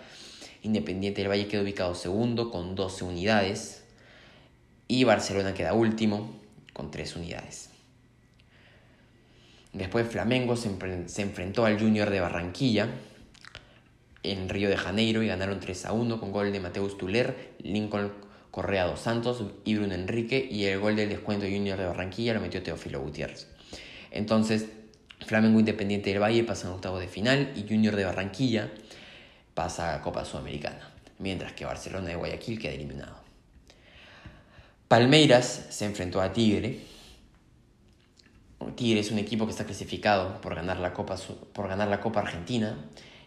Independiente 0.62 1.20
del 1.20 1.30
Valle 1.30 1.48
quedó 1.48 1.62
ubicado 1.62 1.94
segundo 1.94 2.50
con 2.50 2.74
12 2.74 3.04
unidades 3.04 3.84
y 4.88 5.04
Barcelona 5.04 5.52
queda 5.52 5.74
último 5.74 6.34
con 6.72 6.90
3 6.90 7.16
unidades. 7.16 7.73
Después 9.74 10.06
Flamengo 10.06 10.56
se, 10.56 10.70
enfrentó 11.22 11.66
al 11.66 11.80
Junior 11.80 12.08
de 12.08 12.20
Barranquilla 12.20 12.88
en 14.22 14.48
Río 14.48 14.70
de 14.70 14.76
Janeiro 14.76 15.22
y 15.22 15.26
ganaron 15.26 15.58
3 15.58 15.86
a 15.86 15.92
1 15.92 16.20
con 16.20 16.30
gol 16.30 16.52
de 16.52 16.60
Mateus 16.60 16.96
Tuller, 16.96 17.54
Lincoln 17.58 18.12
Correa 18.52 18.84
dos 18.84 19.00
Santos 19.00 19.42
y 19.64 19.74
Bruno 19.74 19.94
Enrique 19.94 20.46
y 20.48 20.66
el 20.66 20.78
gol 20.78 20.94
del 20.94 21.08
descuento 21.08 21.44
Junior 21.44 21.76
de 21.76 21.86
Barranquilla 21.86 22.34
lo 22.34 22.40
metió 22.40 22.62
Teófilo 22.62 23.00
Gutiérrez. 23.00 23.48
Entonces 24.12 24.66
Flamengo 25.26 25.58
Independiente 25.58 26.10
del 26.10 26.22
Valle 26.22 26.44
pasa 26.44 26.68
en 26.68 26.74
octavos 26.74 27.00
de 27.00 27.08
final 27.08 27.52
y 27.56 27.62
Junior 27.68 27.96
de 27.96 28.04
Barranquilla 28.04 28.70
pasa 29.54 29.92
a 29.92 30.02
Copa 30.02 30.24
Sudamericana, 30.24 30.88
mientras 31.18 31.52
que 31.52 31.64
Barcelona 31.64 32.10
de 32.10 32.14
Guayaquil 32.14 32.60
queda 32.60 32.74
eliminado. 32.74 33.16
Palmeiras 34.86 35.66
se 35.70 35.84
enfrentó 35.84 36.20
a 36.20 36.32
Tigre 36.32 36.93
Tigre 38.72 39.00
es 39.00 39.10
un 39.10 39.18
equipo 39.18 39.44
que 39.46 39.52
está 39.52 39.64
clasificado 39.64 40.40
por 40.40 40.54
ganar 40.54 40.78
la 40.78 40.92
Copa, 40.92 41.16
por 41.52 41.68
ganar 41.68 41.88
la 41.88 42.00
Copa 42.00 42.20
Argentina 42.20 42.76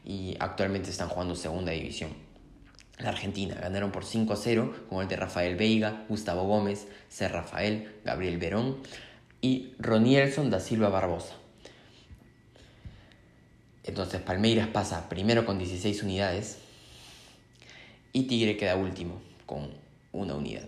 y 0.03 0.35
actualmente 0.39 0.89
están 0.89 1.09
jugando 1.09 1.35
segunda 1.35 1.71
división. 1.71 2.11
La 2.97 3.09
Argentina 3.09 3.55
ganaron 3.55 3.91
por 3.91 4.05
5 4.05 4.33
a 4.33 4.35
0 4.35 4.73
con 4.89 5.01
el 5.01 5.07
de 5.07 5.15
Rafael 5.15 5.55
Veiga, 5.55 6.05
Gustavo 6.09 6.47
Gómez, 6.47 6.87
C. 7.09 7.27
Rafael, 7.27 7.95
Gabriel 8.03 8.37
Verón 8.37 8.77
y 9.41 9.73
Ronielson 9.77 10.49
da 10.49 10.59
Silva 10.59 10.89
Barbosa. 10.89 11.35
Entonces 13.83 14.21
Palmeiras 14.21 14.67
pasa 14.67 15.07
primero 15.09 15.45
con 15.45 15.59
16 15.59 16.03
unidades 16.03 16.57
y 18.13 18.23
Tigre 18.23 18.57
queda 18.57 18.75
último 18.75 19.21
con 19.45 19.69
una 20.11 20.35
unidad. 20.35 20.67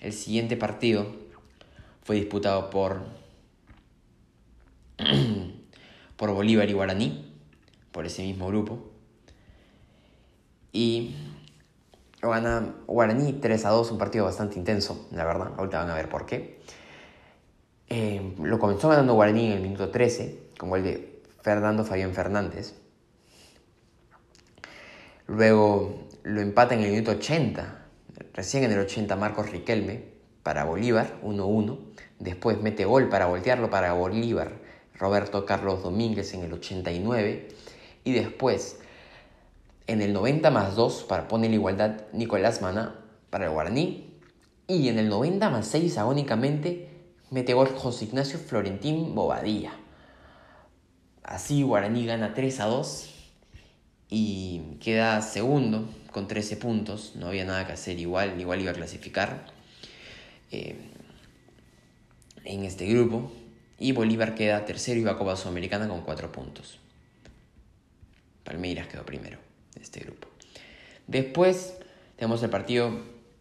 El 0.00 0.12
siguiente 0.12 0.56
partido 0.56 1.06
fue 2.02 2.16
disputado 2.16 2.70
por 2.70 3.21
por 6.16 6.32
Bolívar 6.32 6.68
y 6.68 6.72
Guaraní, 6.72 7.34
por 7.90 8.06
ese 8.06 8.22
mismo 8.22 8.48
grupo. 8.48 8.90
Y 10.72 11.14
gana 12.20 12.74
Guaraní 12.86 13.34
3 13.34 13.64
a 13.64 13.70
2, 13.70 13.92
un 13.92 13.98
partido 13.98 14.24
bastante 14.24 14.58
intenso, 14.58 15.08
la 15.12 15.24
verdad. 15.24 15.52
Ahorita 15.56 15.78
van 15.78 15.90
a 15.90 15.94
ver 15.94 16.08
por 16.08 16.26
qué. 16.26 16.60
Eh, 17.88 18.34
lo 18.42 18.58
comenzó 18.58 18.88
ganando 18.88 19.14
Guaraní 19.14 19.46
en 19.46 19.52
el 19.52 19.60
minuto 19.60 19.90
13, 19.90 20.38
con 20.58 20.74
el 20.76 20.84
de 20.84 21.22
Fernando 21.42 21.84
Fabián 21.84 22.14
Fernández. 22.14 22.74
Luego 25.26 26.08
lo 26.22 26.40
empata 26.40 26.74
en 26.74 26.82
el 26.82 26.92
minuto 26.92 27.12
80, 27.12 27.84
recién 28.32 28.64
en 28.64 28.72
el 28.72 28.78
80 28.78 29.16
Marcos 29.16 29.50
Riquelme 29.50 30.04
para 30.42 30.64
Bolívar, 30.64 31.18
1-1. 31.22 31.78
Después 32.18 32.60
mete 32.62 32.84
gol 32.84 33.08
para 33.08 33.26
voltearlo 33.26 33.70
para 33.70 33.92
Bolívar 33.92 34.61
Roberto 35.02 35.44
Carlos 35.44 35.82
Domínguez 35.82 36.32
en 36.32 36.44
el 36.44 36.52
89 36.52 37.48
y 38.04 38.12
después 38.12 38.78
en 39.88 40.00
el 40.00 40.12
90 40.12 40.48
más 40.52 40.76
2 40.76 41.06
para 41.08 41.26
poner 41.26 41.50
la 41.50 41.56
igualdad 41.56 42.02
Nicolás 42.12 42.62
Mana 42.62 43.00
para 43.28 43.46
el 43.46 43.50
Guaraní 43.50 44.14
Y 44.68 44.86
en 44.86 45.00
el 45.00 45.08
90 45.08 45.50
más 45.50 45.66
6, 45.66 45.98
agónicamente, 45.98 46.88
mete 47.30 47.52
gol 47.52 47.66
José 47.76 48.04
Ignacio 48.04 48.38
Florentín 48.38 49.12
Bobadilla. 49.16 49.72
Así 51.24 51.64
Guaraní 51.64 52.06
gana 52.06 52.32
3 52.32 52.60
a 52.60 52.66
2 52.66 53.10
y 54.08 54.76
queda 54.78 55.20
segundo 55.20 55.88
con 56.12 56.28
13 56.28 56.58
puntos. 56.58 57.16
No 57.16 57.26
había 57.26 57.44
nada 57.44 57.66
que 57.66 57.72
hacer, 57.72 57.98
igual, 57.98 58.40
igual 58.40 58.60
iba 58.60 58.70
a 58.70 58.74
clasificar 58.74 59.46
eh, 60.52 60.76
en 62.44 62.64
este 62.64 62.86
grupo. 62.86 63.32
Y 63.82 63.90
Bolívar 63.90 64.36
queda 64.36 64.64
tercero 64.64 65.00
y 65.00 65.02
va 65.02 65.10
a 65.10 65.18
Copa 65.18 65.34
Sudamericana 65.34 65.88
con 65.88 66.02
4 66.02 66.30
puntos. 66.30 66.78
Palmeiras 68.44 68.86
quedó 68.86 69.04
primero 69.04 69.38
de 69.74 69.82
este 69.82 69.98
grupo. 69.98 70.28
Después 71.08 71.74
tenemos 72.14 72.40
el 72.44 72.50
partido 72.50 72.92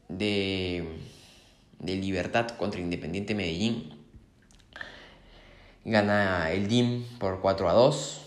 de, 0.09 0.83
de 1.77 1.95
Libertad 1.95 2.47
contra 2.57 2.81
Independiente 2.81 3.35
Medellín. 3.35 3.93
Gana 5.85 6.49
el 6.51 6.67
DIM 6.67 7.03
por 7.19 7.39
4 7.39 7.69
a 7.69 7.73
2. 7.73 8.21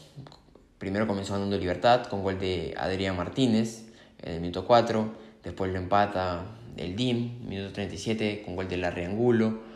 Primero 0.79 1.09
comenzó 1.09 1.33
ganando 1.33 1.59
Libertad 1.59 2.07
con 2.07 2.22
gol 2.22 2.38
de 2.38 2.77
Adrián 2.79 3.16
Martínez 3.16 3.87
en 4.22 4.35
el 4.35 4.40
minuto 4.40 4.68
4. 4.68 5.12
Después 5.42 5.72
lo 5.72 5.79
empata 5.79 6.46
el 6.77 6.94
DIM, 6.94 7.48
minuto 7.48 7.72
37, 7.72 8.42
con 8.44 8.55
gol 8.55 8.68
de 8.68 8.77
Larry 8.77 9.03
Angulo. 9.03 9.74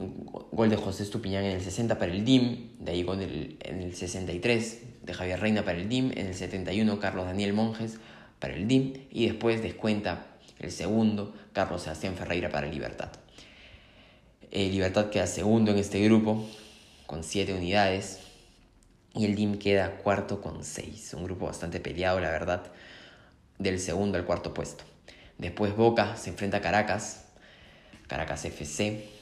Gol 0.00 0.70
de 0.70 0.76
José 0.76 1.02
Estupiñán 1.02 1.44
en 1.44 1.52
el 1.52 1.60
60 1.60 1.98
para 1.98 2.10
el 2.10 2.24
DIM. 2.24 2.78
De 2.78 2.92
ahí 2.92 3.06
en 3.60 3.82
el 3.82 3.94
63 3.94 4.78
de 5.02 5.14
Javier 5.14 5.40
Reina 5.40 5.64
para 5.64 5.78
el 5.78 5.88
DIM, 5.88 6.12
en 6.12 6.26
el 6.26 6.34
71 6.34 6.98
Carlos 6.98 7.26
Daniel 7.26 7.52
Monjes 7.52 7.98
para 8.38 8.54
el 8.54 8.66
DIM 8.66 8.94
y 9.10 9.26
después 9.26 9.62
descuenta 9.62 10.26
el 10.58 10.72
segundo 10.72 11.34
Carlos 11.52 11.82
Sebastián 11.82 12.14
Ferreira 12.14 12.48
para 12.48 12.66
Libertad. 12.66 13.10
Eh, 14.50 14.70
Libertad 14.70 15.10
queda 15.10 15.26
segundo 15.26 15.70
en 15.70 15.78
este 15.78 16.02
grupo 16.02 16.48
con 17.06 17.22
7 17.22 17.52
unidades 17.52 18.20
y 19.14 19.26
el 19.26 19.34
DIM 19.34 19.58
queda 19.58 19.98
cuarto 19.98 20.40
con 20.40 20.64
6, 20.64 21.14
un 21.14 21.24
grupo 21.24 21.46
bastante 21.46 21.80
peleado 21.80 22.20
la 22.20 22.30
verdad, 22.30 22.72
del 23.58 23.78
segundo 23.78 24.16
al 24.16 24.24
cuarto 24.24 24.54
puesto. 24.54 24.84
Después 25.36 25.76
Boca 25.76 26.16
se 26.16 26.30
enfrenta 26.30 26.58
a 26.58 26.60
Caracas, 26.60 27.26
Caracas 28.06 28.44
FC, 28.44 29.19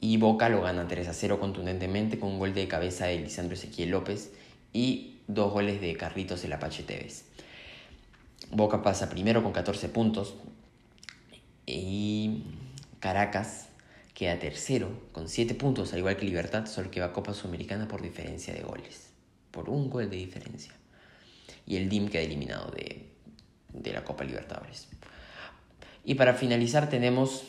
y 0.00 0.16
Boca 0.16 0.48
lo 0.48 0.62
gana 0.62 0.88
3 0.88 1.08
a 1.08 1.12
0 1.12 1.38
contundentemente 1.38 2.18
con 2.18 2.30
un 2.30 2.38
gol 2.38 2.54
de 2.54 2.66
cabeza 2.68 3.06
de 3.06 3.18
Lisandro 3.18 3.54
Ezequiel 3.54 3.90
López 3.90 4.32
y 4.72 5.18
dos 5.26 5.52
goles 5.52 5.80
de 5.80 5.94
Carlitos 5.96 6.44
el 6.44 6.52
Apache 6.52 6.82
Tevez. 6.82 7.24
Boca 8.50 8.82
pasa 8.82 9.10
primero 9.10 9.42
con 9.42 9.52
14 9.52 9.88
puntos 9.90 10.34
y 11.66 12.44
Caracas 12.98 13.68
queda 14.14 14.38
tercero 14.38 14.90
con 15.12 15.28
7 15.28 15.54
puntos, 15.54 15.92
al 15.92 16.00
igual 16.00 16.16
que 16.16 16.24
Libertad, 16.24 16.66
solo 16.66 16.90
que 16.90 17.00
va 17.00 17.06
a 17.06 17.12
Copa 17.12 17.34
Sudamericana 17.34 17.86
por 17.86 18.02
diferencia 18.02 18.54
de 18.54 18.62
goles, 18.62 19.10
por 19.50 19.68
un 19.68 19.90
gol 19.90 20.10
de 20.10 20.16
diferencia. 20.16 20.72
Y 21.66 21.76
el 21.76 21.88
DIM 21.88 22.08
queda 22.08 22.22
eliminado 22.22 22.70
de, 22.70 23.06
de 23.72 23.92
la 23.92 24.02
Copa 24.02 24.24
Libertadores. 24.24 24.88
Y 26.04 26.14
para 26.14 26.34
finalizar 26.34 26.88
tenemos 26.88 27.44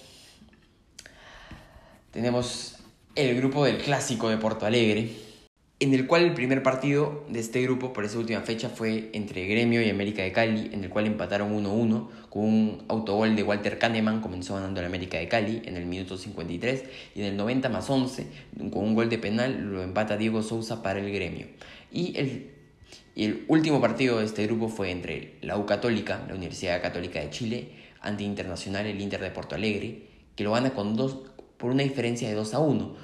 tenemos 2.11 2.75
el 3.15 3.35
grupo 3.37 3.65
del 3.65 3.77
clásico 3.77 4.29
de 4.29 4.37
Porto 4.37 4.65
Alegre, 4.65 5.11
en 5.79 5.93
el 5.93 6.05
cual 6.05 6.23
el 6.23 6.33
primer 6.33 6.61
partido 6.61 7.23
de 7.29 7.39
este 7.39 7.61
grupo 7.63 7.91
por 7.91 8.05
esa 8.05 8.19
última 8.19 8.41
fecha 8.41 8.69
fue 8.69 9.09
entre 9.13 9.47
Gremio 9.47 9.81
y 9.81 9.89
América 9.89 10.21
de 10.21 10.31
Cali, 10.31 10.69
en 10.73 10.83
el 10.83 10.89
cual 10.89 11.07
empataron 11.07 11.51
1-1 11.51 12.09
con 12.29 12.43
un 12.43 12.83
autogol 12.87 13.35
de 13.35 13.43
Walter 13.43 13.79
Kahneman, 13.79 14.21
comenzó 14.21 14.55
ganando 14.55 14.79
el 14.79 14.85
América 14.85 15.17
de 15.17 15.27
Cali 15.27 15.61
en 15.65 15.77
el 15.77 15.85
minuto 15.85 16.17
53 16.17 16.83
y 17.15 17.21
en 17.21 17.25
el 17.27 17.37
90 17.37 17.69
más 17.69 17.89
11 17.89 18.27
con 18.71 18.83
un 18.83 18.93
gol 18.93 19.09
de 19.09 19.17
penal 19.17 19.71
lo 19.71 19.81
empata 19.81 20.17
Diego 20.17 20.43
Sousa 20.43 20.83
para 20.83 20.99
el 20.99 21.11
Gremio. 21.11 21.47
Y 21.91 22.17
el, 22.17 22.51
y 23.15 23.23
el 23.25 23.45
último 23.47 23.81
partido 23.81 24.19
de 24.19 24.25
este 24.25 24.45
grupo 24.45 24.67
fue 24.67 24.91
entre 24.91 25.37
la 25.41 25.57
U 25.57 25.65
Católica, 25.65 26.23
la 26.27 26.35
Universidad 26.35 26.81
Católica 26.81 27.21
de 27.21 27.29
Chile, 27.31 27.69
ante 28.01 28.23
Internacional, 28.23 28.85
el 28.85 29.01
Inter 29.01 29.21
de 29.21 29.31
Porto 29.31 29.55
Alegre, 29.55 30.11
que 30.35 30.43
lo 30.43 30.51
gana 30.51 30.71
con 30.71 30.95
dos, 30.95 31.30
por 31.61 31.71
una 31.71 31.83
diferencia 31.83 32.27
de 32.27 32.33
2 32.33 32.53
a 32.55 32.59
1, 32.59 32.95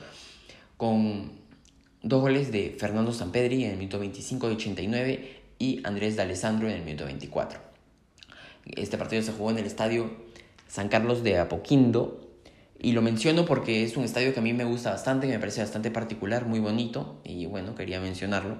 con 0.77 1.31
dos 2.01 2.21
goles 2.21 2.51
de 2.51 2.75
Fernando 2.77 3.13
Sampedri 3.13 3.63
en 3.63 3.71
el 3.71 3.77
minuto 3.77 3.99
25 3.99 4.49
y 4.49 4.55
89 4.55 5.41
y 5.59 5.81
Andrés 5.83 6.15
D'Alessandro 6.15 6.67
en 6.67 6.77
el 6.77 6.83
minuto 6.83 7.05
24. 7.05 7.59
Este 8.65 8.97
partido 8.97 9.21
se 9.21 9.31
jugó 9.31 9.51
en 9.51 9.59
el 9.59 9.65
estadio 9.65 10.09
San 10.67 10.89
Carlos 10.89 11.23
de 11.23 11.37
Apoquindo 11.37 12.27
y 12.79 12.93
lo 12.93 13.03
menciono 13.03 13.45
porque 13.45 13.83
es 13.83 13.95
un 13.95 14.03
estadio 14.03 14.33
que 14.33 14.39
a 14.39 14.43
mí 14.43 14.53
me 14.53 14.65
gusta 14.65 14.89
bastante, 14.89 15.27
me 15.27 15.39
parece 15.39 15.61
bastante 15.61 15.91
particular, 15.91 16.45
muy 16.45 16.59
bonito 16.59 17.21
y 17.23 17.45
bueno, 17.45 17.75
quería 17.75 17.99
mencionarlo. 17.99 18.57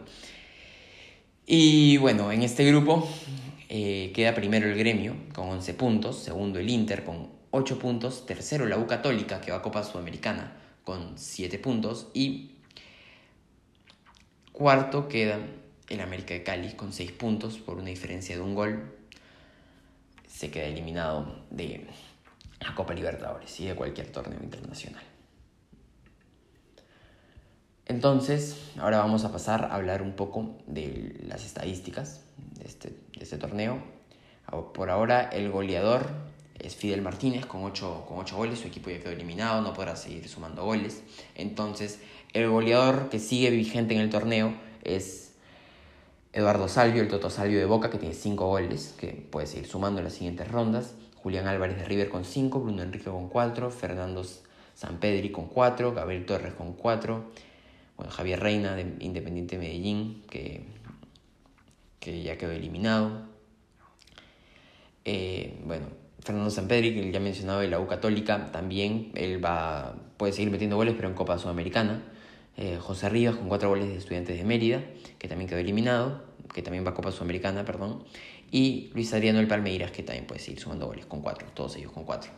Y 1.48 1.98
bueno, 1.98 2.32
en 2.32 2.44
este 2.44 2.66
grupo 2.66 3.08
eh, 3.70 4.12
queda 4.14 4.36
primero 4.36 4.70
el 4.70 4.78
gremio 4.78 5.16
con 5.34 5.50
11 5.50 5.74
puntos, 5.74 6.20
segundo 6.20 6.60
el 6.60 6.70
Inter 6.70 7.04
con 7.04 7.37
8 7.58 7.80
puntos. 7.80 8.26
Tercero, 8.26 8.68
la 8.68 8.78
U 8.78 8.86
Católica, 8.86 9.42
que 9.42 9.52
va 9.52 9.58
a 9.58 9.62
Copa 9.62 9.84
Sudamericana 9.84 10.54
con 10.84 11.18
7 11.18 11.58
puntos. 11.58 12.08
Y 12.14 12.52
cuarto 14.52 15.08
queda 15.08 15.40
el 15.90 16.02
América 16.02 16.36
de 16.36 16.44
Cali 16.44 16.74
con 16.74 16.94
6 16.94 17.12
puntos 17.14 17.58
por 17.58 17.78
una 17.78 17.90
diferencia 17.90 18.36
de 18.36 18.42
un 18.42 18.54
gol. 18.54 18.96
Se 20.28 20.52
queda 20.52 20.66
eliminado 20.66 21.46
de 21.50 21.88
la 22.60 22.76
Copa 22.76 22.94
Libertadores 22.94 23.60
y 23.60 23.66
de 23.66 23.76
cualquier 23.76 24.12
torneo 24.12 24.40
internacional. 24.44 25.04
Entonces, 27.86 28.70
ahora 28.78 29.00
vamos 29.00 29.24
a 29.24 29.32
pasar 29.32 29.66
a 29.66 29.76
hablar 29.76 30.04
un 30.04 30.14
poco 30.14 30.58
de 30.68 31.24
las 31.26 31.44
estadísticas 31.44 32.22
de 32.60 32.66
este, 32.66 32.90
de 32.90 33.24
este 33.24 33.38
torneo. 33.38 33.82
Por 34.74 34.90
ahora, 34.92 35.24
el 35.30 35.50
goleador 35.50 36.27
es 36.60 36.76
Fidel 36.76 37.02
Martínez 37.02 37.46
con 37.46 37.64
8, 37.64 38.06
con 38.08 38.26
goles, 38.26 38.60
su 38.60 38.68
equipo 38.68 38.90
ya 38.90 39.00
quedó 39.00 39.12
eliminado, 39.12 39.62
no 39.62 39.74
podrá 39.74 39.96
seguir 39.96 40.28
sumando 40.28 40.64
goles. 40.64 41.04
Entonces, 41.36 42.00
el 42.34 42.50
goleador 42.50 43.10
que 43.10 43.20
sigue 43.20 43.50
vigente 43.50 43.94
en 43.94 44.02
el 44.02 44.10
torneo 44.10 44.54
es 44.84 45.34
Eduardo 46.34 46.68
Salvio, 46.68 47.02
el 47.02 47.08
Toto 47.08 47.30
Salvio 47.30 47.60
de 47.60 47.66
Boca, 47.66 47.90
que 47.90 47.98
tiene 47.98 48.16
5 48.16 48.46
goles, 48.48 48.96
que 48.98 49.08
puede 49.10 49.48
seguir 49.48 49.68
sumando 49.68 50.00
en 50.00 50.06
las 50.06 50.14
siguientes 50.14 50.48
rondas. 50.50 50.96
Julián 51.16 51.48
Álvarez 51.48 51.78
de 51.78 51.86
River 51.86 52.10
con 52.10 52.26
5, 52.26 52.60
Bruno 52.60 52.84
Enrique 52.84 53.10
con 53.10 53.28
4, 53.28 53.72
Fernando 53.72 54.24
Sanpedri 54.76 55.32
con 55.32 55.48
4, 55.48 55.94
Gabriel 55.94 56.26
Torres 56.26 56.54
con 56.54 56.74
4, 56.74 57.26
bueno, 57.98 58.12
Javier 58.12 58.40
Reina 58.40 58.76
de 58.76 58.96
Independiente 59.00 59.58
Medellín, 59.58 60.24
que, 60.30 60.64
que 62.00 62.22
ya 62.22 62.38
quedó 62.38 62.52
eliminado. 62.52 63.24
Eh, 65.04 65.60
bueno, 65.66 65.88
Fernando 66.28 66.52
Sampedri, 66.52 66.94
que 66.94 67.12
ya 67.12 67.22
mencionado 67.22 67.62
de 67.62 67.70
la 67.70 67.80
U 67.80 67.88
Católica, 67.88 68.52
también 68.52 69.12
él 69.16 69.44
va, 69.44 69.96
puede 70.18 70.34
seguir 70.34 70.52
metiendo 70.52 70.76
goles, 70.76 70.94
pero 70.96 71.08
en 71.08 71.16
Copa 71.16 71.38
Sudamericana. 71.38 72.04
Eh, 72.58 72.78
José 72.82 73.08
Rivas 73.08 73.38
con 73.38 73.48
cuatro 73.48 73.70
goles 73.70 73.88
de 73.88 73.96
Estudiantes 73.96 74.38
de 74.38 74.44
Mérida, 74.44 74.84
que 75.20 75.30
también 75.30 75.50
quedó 75.50 75.60
eliminado, 75.60 76.22
que 76.54 76.62
también 76.62 76.86
va 76.86 76.90
a 76.90 76.94
Copa 76.94 77.12
Sudamericana, 77.12 77.64
perdón. 77.64 78.04
Y 78.52 78.90
Luis 78.94 79.14
Adriano 79.14 79.40
del 79.40 79.48
Palmeiras, 79.48 79.92
que 79.92 80.04
también 80.04 80.28
puede 80.28 80.42
seguir 80.42 80.60
sumando 80.60 80.88
goles 80.88 81.06
con 81.06 81.22
cuatro, 81.22 81.48
todos 81.54 81.78
ellos 81.78 81.94
con 81.94 82.04
cuatro. 82.04 82.30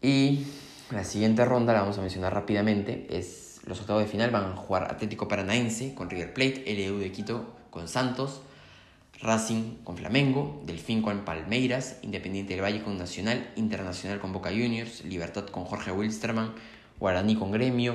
Y 0.00 0.46
la 0.90 1.04
siguiente 1.04 1.44
ronda 1.44 1.74
la 1.74 1.80
vamos 1.80 1.98
a 1.98 2.00
mencionar 2.00 2.32
rápidamente. 2.32 3.06
Es 3.10 3.60
los 3.66 3.78
octavos 3.80 4.02
de 4.02 4.08
final 4.08 4.30
van 4.30 4.52
a 4.52 4.56
jugar 4.56 4.84
Atlético 4.90 5.28
Paranaense 5.28 5.94
con 5.94 6.08
River 6.08 6.32
Plate, 6.32 6.64
LU 6.66 6.98
de 6.98 7.12
Quito 7.12 7.54
con 7.70 7.88
Santos, 7.88 8.40
Racing 9.22 9.76
con 9.84 9.96
Flamengo, 9.96 10.62
Delfín 10.66 11.00
con 11.00 11.24
Palmeiras, 11.24 11.98
Independiente 12.02 12.54
del 12.54 12.62
Valle 12.62 12.82
con 12.82 12.98
Nacional, 12.98 13.52
Internacional 13.56 14.18
con 14.18 14.32
Boca 14.32 14.50
Juniors, 14.50 15.04
Libertad 15.04 15.46
con 15.46 15.64
Jorge 15.64 15.92
Wilstermann, 15.92 16.54
Guaraní 16.98 17.36
con 17.36 17.52
Gremio, 17.52 17.94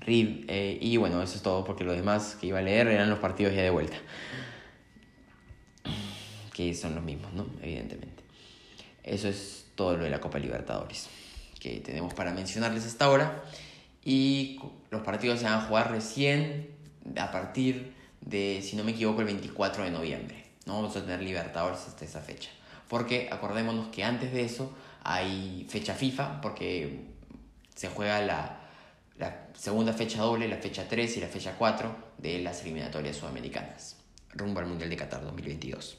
Riv, 0.00 0.44
eh, 0.48 0.78
y 0.80 0.96
bueno, 0.98 1.22
eso 1.22 1.36
es 1.36 1.42
todo 1.42 1.64
porque 1.64 1.84
lo 1.84 1.92
demás 1.92 2.36
que 2.38 2.48
iba 2.48 2.58
a 2.58 2.62
leer 2.62 2.88
eran 2.88 3.08
los 3.08 3.18
partidos 3.18 3.54
ya 3.54 3.62
de 3.62 3.70
vuelta. 3.70 3.96
Que 6.52 6.74
son 6.74 6.94
los 6.94 7.04
mismos, 7.04 7.32
¿no? 7.32 7.46
Evidentemente. 7.62 8.22
Eso 9.02 9.28
es 9.28 9.66
todo 9.74 9.96
lo 9.96 10.04
de 10.04 10.10
la 10.10 10.20
Copa 10.20 10.38
Libertadores 10.38 11.08
que 11.58 11.80
tenemos 11.80 12.14
para 12.14 12.32
mencionarles 12.32 12.86
hasta 12.86 13.06
ahora. 13.06 13.42
Y 14.04 14.60
los 14.90 15.02
partidos 15.02 15.40
se 15.40 15.44
van 15.46 15.54
a 15.54 15.62
jugar 15.62 15.90
recién 15.90 16.68
a 17.16 17.30
partir 17.30 17.94
de, 18.20 18.60
si 18.62 18.76
no 18.76 18.84
me 18.84 18.92
equivoco, 18.92 19.20
el 19.20 19.26
24 19.26 19.84
de 19.84 19.90
noviembre. 19.90 20.47
No 20.68 20.74
vamos 20.74 20.94
a 20.96 21.00
tener 21.00 21.22
Libertadores 21.22 21.80
hasta 21.86 22.04
esa 22.04 22.20
fecha. 22.20 22.50
Porque 22.88 23.28
acordémonos 23.32 23.88
que 23.88 24.04
antes 24.04 24.32
de 24.32 24.44
eso 24.44 24.72
hay 25.02 25.66
fecha 25.68 25.94
FIFA, 25.94 26.42
porque 26.42 27.06
se 27.74 27.88
juega 27.88 28.20
la, 28.20 28.60
la 29.16 29.48
segunda 29.54 29.94
fecha 29.94 30.20
doble, 30.20 30.46
la 30.46 30.58
fecha 30.58 30.86
3 30.86 31.16
y 31.16 31.20
la 31.20 31.28
fecha 31.28 31.54
4 31.56 31.96
de 32.18 32.40
las 32.40 32.62
eliminatorias 32.62 33.16
sudamericanas, 33.16 33.96
rumbo 34.34 34.60
al 34.60 34.66
Mundial 34.66 34.90
de 34.90 34.96
Qatar 34.96 35.22
2022. 35.22 35.96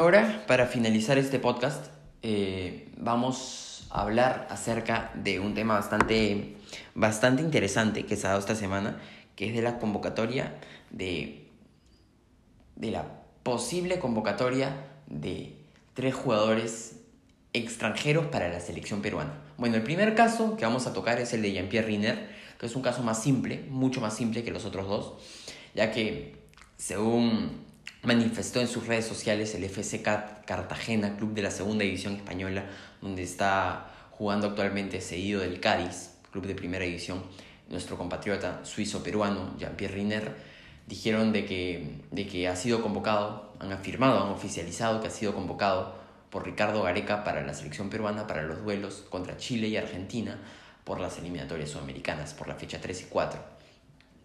Ahora, 0.00 0.44
para 0.48 0.66
finalizar 0.66 1.16
este 1.16 1.38
podcast, 1.38 1.86
eh, 2.22 2.90
vamos 2.96 3.86
a 3.90 4.02
hablar 4.02 4.48
acerca 4.50 5.12
de 5.14 5.38
un 5.38 5.54
tema 5.54 5.74
bastante, 5.74 6.56
bastante 6.94 7.42
interesante 7.42 8.06
que 8.06 8.16
se 8.16 8.26
ha 8.26 8.30
dado 8.30 8.40
esta 8.40 8.56
semana, 8.56 9.00
que 9.36 9.48
es 9.48 9.54
de 9.54 9.62
la 9.62 9.78
convocatoria 9.78 10.58
de, 10.90 11.48
de 12.74 12.90
la 12.90 13.17
posible 13.48 13.98
convocatoria 13.98 14.76
de 15.06 15.56
tres 15.94 16.14
jugadores 16.14 16.96
extranjeros 17.54 18.26
para 18.26 18.50
la 18.50 18.60
selección 18.60 19.00
peruana. 19.00 19.40
Bueno, 19.56 19.76
el 19.76 19.82
primer 19.82 20.14
caso 20.14 20.54
que 20.58 20.66
vamos 20.66 20.86
a 20.86 20.92
tocar 20.92 21.18
es 21.18 21.32
el 21.32 21.40
de 21.40 21.52
Jean-Pierre 21.52 21.86
Riner, 21.86 22.28
que 22.60 22.66
es 22.66 22.76
un 22.76 22.82
caso 22.82 23.02
más 23.02 23.22
simple, 23.22 23.64
mucho 23.70 24.02
más 24.02 24.14
simple 24.14 24.44
que 24.44 24.50
los 24.50 24.66
otros 24.66 24.86
dos, 24.86 25.14
ya 25.74 25.90
que 25.90 26.36
según 26.76 27.64
manifestó 28.02 28.60
en 28.60 28.68
sus 28.68 28.86
redes 28.86 29.06
sociales 29.06 29.54
el 29.54 29.64
FC 29.64 30.02
Cartagena, 30.02 31.16
club 31.16 31.32
de 31.32 31.40
la 31.40 31.50
segunda 31.50 31.84
división 31.84 32.16
española, 32.16 32.66
donde 33.00 33.22
está 33.22 33.90
jugando 34.10 34.48
actualmente 34.48 35.00
seguido 35.00 35.40
del 35.40 35.58
Cádiz, 35.58 36.10
club 36.32 36.46
de 36.46 36.54
primera 36.54 36.84
división, 36.84 37.22
nuestro 37.70 37.96
compatriota 37.96 38.60
suizo-peruano 38.62 39.56
Jean-Pierre 39.58 39.94
Riner, 39.94 40.47
dijeron 40.88 41.32
de 41.32 41.44
que, 41.44 42.00
de 42.10 42.26
que 42.26 42.48
ha 42.48 42.56
sido 42.56 42.82
convocado, 42.82 43.52
han 43.60 43.72
afirmado, 43.72 44.24
han 44.24 44.30
oficializado 44.30 45.00
que 45.00 45.08
ha 45.08 45.10
sido 45.10 45.34
convocado 45.34 45.94
por 46.30 46.44
Ricardo 46.44 46.82
Gareca 46.82 47.24
para 47.24 47.44
la 47.44 47.54
selección 47.54 47.90
peruana 47.90 48.26
para 48.26 48.42
los 48.42 48.64
duelos 48.64 49.04
contra 49.10 49.36
Chile 49.36 49.68
y 49.68 49.76
Argentina 49.76 50.38
por 50.84 51.00
las 51.00 51.18
eliminatorias 51.18 51.70
sudamericanas, 51.70 52.32
por 52.32 52.48
la 52.48 52.54
fecha 52.54 52.80
3 52.80 53.02
y 53.02 53.04
4 53.04 53.40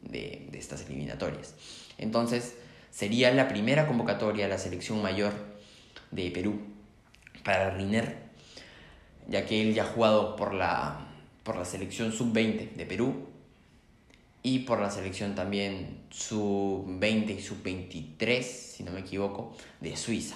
de, 0.04 0.47
de 0.49 0.58
estas 0.58 0.86
eliminatorias. 0.86 1.56
Entonces, 1.97 2.56
sería 2.91 3.32
la 3.34 3.49
primera 3.49 3.86
convocatoria 3.86 4.45
a 4.45 4.49
la 4.49 4.58
selección 4.58 5.02
mayor 5.02 5.34
de 6.12 6.32
Perú 6.32 6.62
para 7.43 7.71
Riner, 7.71 8.17
ya 9.28 9.45
que 9.45 9.62
él 9.62 9.73
ya 9.73 9.84
ha 9.84 9.88
jugado 9.88 10.36
por 10.36 10.54
la, 10.54 11.08
por 11.43 11.58
la 11.58 11.65
selección 11.65 12.13
sub-20 12.13 12.73
de 12.73 12.86
Perú 12.86 13.33
y 14.43 14.60
por 14.60 14.82
la 14.82 14.91
selección 14.91 15.36
también 15.36 16.03
sub-20 16.12 17.38
y 17.38 17.41
sub-23, 17.41 18.41
si 18.43 18.84
no 18.84 18.91
me 18.91 18.99
equivoco, 18.99 19.56
de 19.79 19.95
Suiza. 19.95 20.36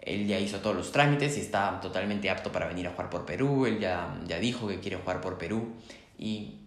Él 0.00 0.26
ya 0.26 0.40
hizo 0.40 0.58
todos 0.58 0.74
los 0.74 0.90
trámites 0.90 1.38
y 1.38 1.40
está 1.40 1.80
totalmente 1.80 2.28
apto 2.28 2.50
para 2.50 2.66
venir 2.66 2.88
a 2.88 2.90
jugar 2.90 3.08
por 3.08 3.24
Perú. 3.24 3.66
Él 3.66 3.78
ya, 3.78 4.20
ya 4.26 4.40
dijo 4.40 4.66
que 4.66 4.80
quiere 4.80 4.96
jugar 4.96 5.20
por 5.20 5.38
Perú 5.38 5.68
y 6.18 6.58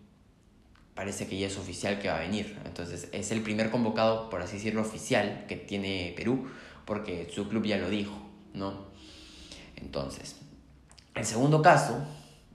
parece 0.95 1.27
que 1.27 1.37
ya 1.37 1.47
es 1.47 1.57
oficial 1.57 1.99
que 1.99 2.07
va 2.07 2.15
a 2.15 2.19
venir. 2.19 2.57
Entonces 2.65 3.09
es 3.11 3.31
el 3.31 3.41
primer 3.41 3.69
convocado, 3.69 4.29
por 4.29 4.41
así 4.41 4.55
decirlo, 4.55 4.81
oficial 4.81 5.45
que 5.49 5.57
tiene 5.57 6.13
Perú, 6.15 6.47
porque 6.85 7.29
su 7.33 7.49
club 7.49 7.65
ya 7.65 7.77
lo 7.77 7.89
dijo, 7.89 8.17
¿no? 8.53 8.85
Entonces, 9.75 10.37
el 11.13 11.25
segundo 11.25 11.61
caso, 11.61 12.05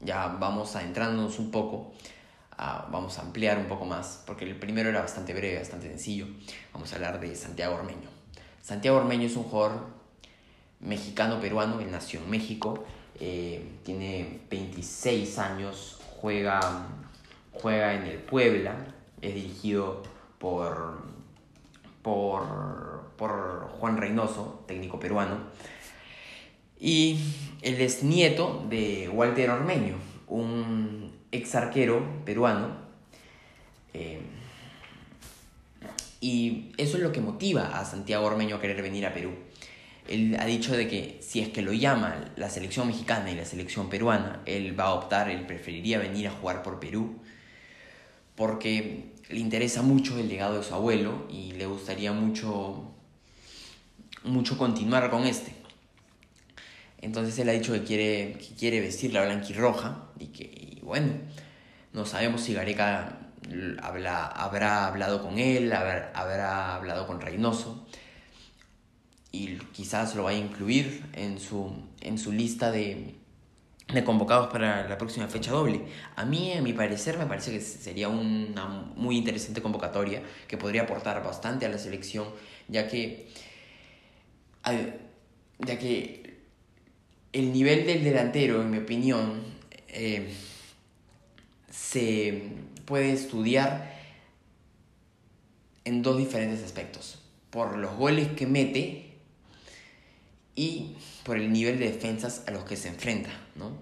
ya 0.00 0.26
vamos 0.26 0.74
a 0.76 0.82
entrarnos 0.82 1.38
un 1.38 1.50
poco, 1.50 1.92
vamos 2.90 3.18
a 3.18 3.22
ampliar 3.22 3.58
un 3.58 3.66
poco 3.66 3.84
más, 3.84 4.22
porque 4.26 4.44
el 4.44 4.56
primero 4.56 4.88
era 4.88 5.00
bastante 5.00 5.32
breve, 5.32 5.58
bastante 5.58 5.88
sencillo. 5.88 6.26
Vamos 6.72 6.92
a 6.92 6.96
hablar 6.96 7.20
de 7.20 7.34
Santiago 7.34 7.76
Ormeño. 7.76 8.08
Santiago 8.62 8.98
Ormeño 8.98 9.26
es 9.26 9.36
un 9.36 9.44
jugador 9.44 9.86
mexicano-peruano, 10.80 11.80
él 11.80 11.90
nació 11.90 12.20
en 12.20 12.30
México, 12.30 12.84
eh, 13.18 13.66
tiene 13.84 14.40
26 14.50 15.38
años, 15.38 15.98
juega 16.20 16.88
juega 17.52 17.94
en 17.94 18.04
el 18.04 18.18
Puebla, 18.18 18.74
es 19.20 19.34
dirigido 19.34 20.02
por, 20.38 21.02
por, 22.02 23.12
por 23.16 23.68
Juan 23.78 23.96
Reynoso, 23.96 24.64
técnico 24.66 24.98
peruano, 24.98 25.38
y 26.78 27.18
él 27.62 27.80
es 27.80 28.02
nieto 28.02 28.64
de 28.68 29.10
Walter 29.12 29.50
Ormeño, 29.50 29.96
un 30.26 31.12
ex 31.32 31.54
arquero 31.54 32.22
peruano. 32.24 32.76
Eh, 33.94 34.20
y 36.20 36.72
eso 36.76 36.96
es 36.96 37.02
lo 37.02 37.12
que 37.12 37.20
motiva 37.20 37.78
a 37.78 37.84
Santiago 37.84 38.26
Ormeño 38.26 38.56
a 38.56 38.60
querer 38.60 38.82
venir 38.82 39.06
a 39.06 39.14
Perú. 39.14 39.32
Él 40.08 40.36
ha 40.38 40.44
dicho 40.44 40.76
de 40.76 40.88
que 40.88 41.18
si 41.22 41.40
es 41.40 41.48
que 41.48 41.62
lo 41.62 41.72
llama 41.72 42.32
la 42.36 42.50
selección 42.50 42.88
mexicana 42.88 43.30
y 43.30 43.36
la 43.36 43.44
selección 43.44 43.88
peruana, 43.88 44.42
él 44.44 44.78
va 44.78 44.84
a 44.84 44.94
optar, 44.94 45.30
él 45.30 45.46
preferiría 45.46 45.98
venir 45.98 46.28
a 46.28 46.32
jugar 46.32 46.62
por 46.62 46.80
Perú 46.80 47.20
porque 48.40 49.12
le 49.28 49.38
interesa 49.38 49.82
mucho 49.82 50.18
el 50.18 50.26
legado 50.26 50.56
de 50.56 50.64
su 50.64 50.72
abuelo 50.72 51.26
y 51.28 51.52
le 51.52 51.66
gustaría 51.66 52.10
mucho, 52.14 52.90
mucho 54.24 54.56
continuar 54.56 55.10
con 55.10 55.26
este. 55.26 55.52
Entonces 57.02 57.38
él 57.38 57.50
ha 57.50 57.52
dicho 57.52 57.74
que 57.74 57.84
quiere, 57.84 58.38
que 58.38 58.54
quiere 58.58 58.80
vestir 58.80 59.12
la 59.12 59.26
blanquirroja 59.26 60.06
y 60.18 60.28
que, 60.28 60.69
bueno, 60.90 61.12
no 61.92 62.04
sabemos 62.04 62.40
si 62.40 62.52
Gareca 62.52 63.16
habla, 63.80 64.26
habrá 64.26 64.88
hablado 64.88 65.22
con 65.22 65.38
él, 65.38 65.72
habrá, 65.72 66.10
habrá 66.16 66.74
hablado 66.74 67.06
con 67.06 67.20
Reynoso 67.20 67.86
y 69.30 69.58
quizás 69.72 70.16
lo 70.16 70.24
vaya 70.24 70.38
a 70.38 70.40
incluir 70.40 71.04
en 71.12 71.38
su, 71.38 71.72
en 72.00 72.18
su 72.18 72.32
lista 72.32 72.72
de, 72.72 73.14
de 73.86 74.02
convocados 74.02 74.48
para 74.48 74.88
la 74.88 74.98
próxima 74.98 75.28
fecha 75.28 75.52
doble. 75.52 75.82
A 76.16 76.24
mí, 76.24 76.54
a 76.54 76.60
mi 76.60 76.72
parecer, 76.72 77.18
me 77.18 77.26
parece 77.26 77.52
que 77.52 77.60
sería 77.60 78.08
una 78.08 78.66
muy 78.96 79.16
interesante 79.16 79.62
convocatoria 79.62 80.24
que 80.48 80.56
podría 80.56 80.82
aportar 80.82 81.22
bastante 81.22 81.66
a 81.66 81.68
la 81.68 81.78
selección, 81.78 82.26
ya 82.66 82.88
que, 82.88 83.28
ya 85.60 85.78
que 85.78 86.40
el 87.32 87.52
nivel 87.52 87.86
del 87.86 88.02
delantero, 88.02 88.60
en 88.60 88.72
mi 88.72 88.78
opinión, 88.78 89.40
eh, 89.86 90.34
se 91.70 92.42
puede 92.84 93.12
estudiar 93.12 93.98
en 95.84 96.02
dos 96.02 96.18
diferentes 96.18 96.62
aspectos. 96.62 97.18
Por 97.50 97.76
los 97.78 97.96
goles 97.96 98.28
que 98.28 98.46
mete 98.46 99.14
y 100.54 100.96
por 101.24 101.36
el 101.36 101.52
nivel 101.52 101.78
de 101.78 101.92
defensas 101.92 102.44
a 102.46 102.50
los 102.50 102.64
que 102.64 102.76
se 102.76 102.88
enfrenta, 102.88 103.30
¿no? 103.56 103.72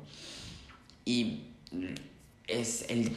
Y 1.04 1.44
es 2.46 2.86
el, 2.88 3.12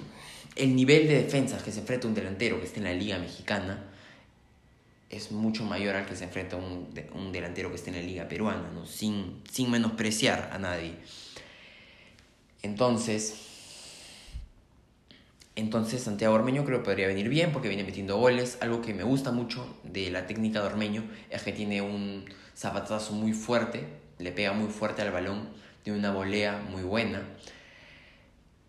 nivel 0.76 1.08
de 1.08 1.24
defensas 1.24 1.64
que 1.64 1.72
se 1.72 1.82
enfrenta 1.82 2.08
un 2.08 2.14
delantero 2.14 2.60
que 2.60 2.66
esté 2.66 2.80
en 2.80 2.86
la 2.86 2.94
liga 2.94 3.18
mexicana 3.18 3.86
es 5.10 5.32
mucho 5.32 5.66
mayor 5.66 5.96
al 5.98 6.06
que 6.06 6.16
se 6.16 6.24
enfrenta 6.24 6.56
un, 6.56 6.88
un 7.14 7.32
delantero 7.34 7.70
que 7.70 7.76
esté 7.76 7.90
en 7.90 7.98
la 7.98 8.02
liga 8.02 8.28
peruana, 8.30 8.72
¿no? 8.74 8.86
Sin, 8.86 9.42
sin 9.52 9.70
menospreciar 9.70 10.50
a 10.54 10.58
nadie. 10.58 10.96
Entonces, 12.62 13.51
entonces 15.56 16.04
Santiago 16.04 16.34
Ormeño 16.34 16.64
creo 16.64 16.80
que 16.80 16.86
podría 16.86 17.08
venir 17.08 17.28
bien 17.30 17.52
porque 17.52 17.68
viene 17.68 17.84
metiendo 17.84 18.18
goles. 18.18 18.58
Algo 18.62 18.82
que 18.82 18.94
me 18.94 19.04
gusta 19.04 19.32
mucho 19.32 19.66
de 19.84 20.10
la 20.10 20.26
técnica 20.28 20.62
de 20.62 20.68
Ormeño 20.68 21.04
es 21.30 21.44
que 21.44 21.52
tiene 21.52 21.82
un 21.82 22.26
zapatazo 22.56 23.14
muy 23.14 23.34
fuerte, 23.34 23.86
le 24.20 24.32
pega 24.32 24.54
muy 24.54 24.70
fuerte 24.70 25.02
al 25.02 25.12
balón, 25.12 25.50
tiene 25.84 26.00
una 26.00 26.12
volea 26.12 26.62
muy 26.70 26.84
buena. 26.84 27.22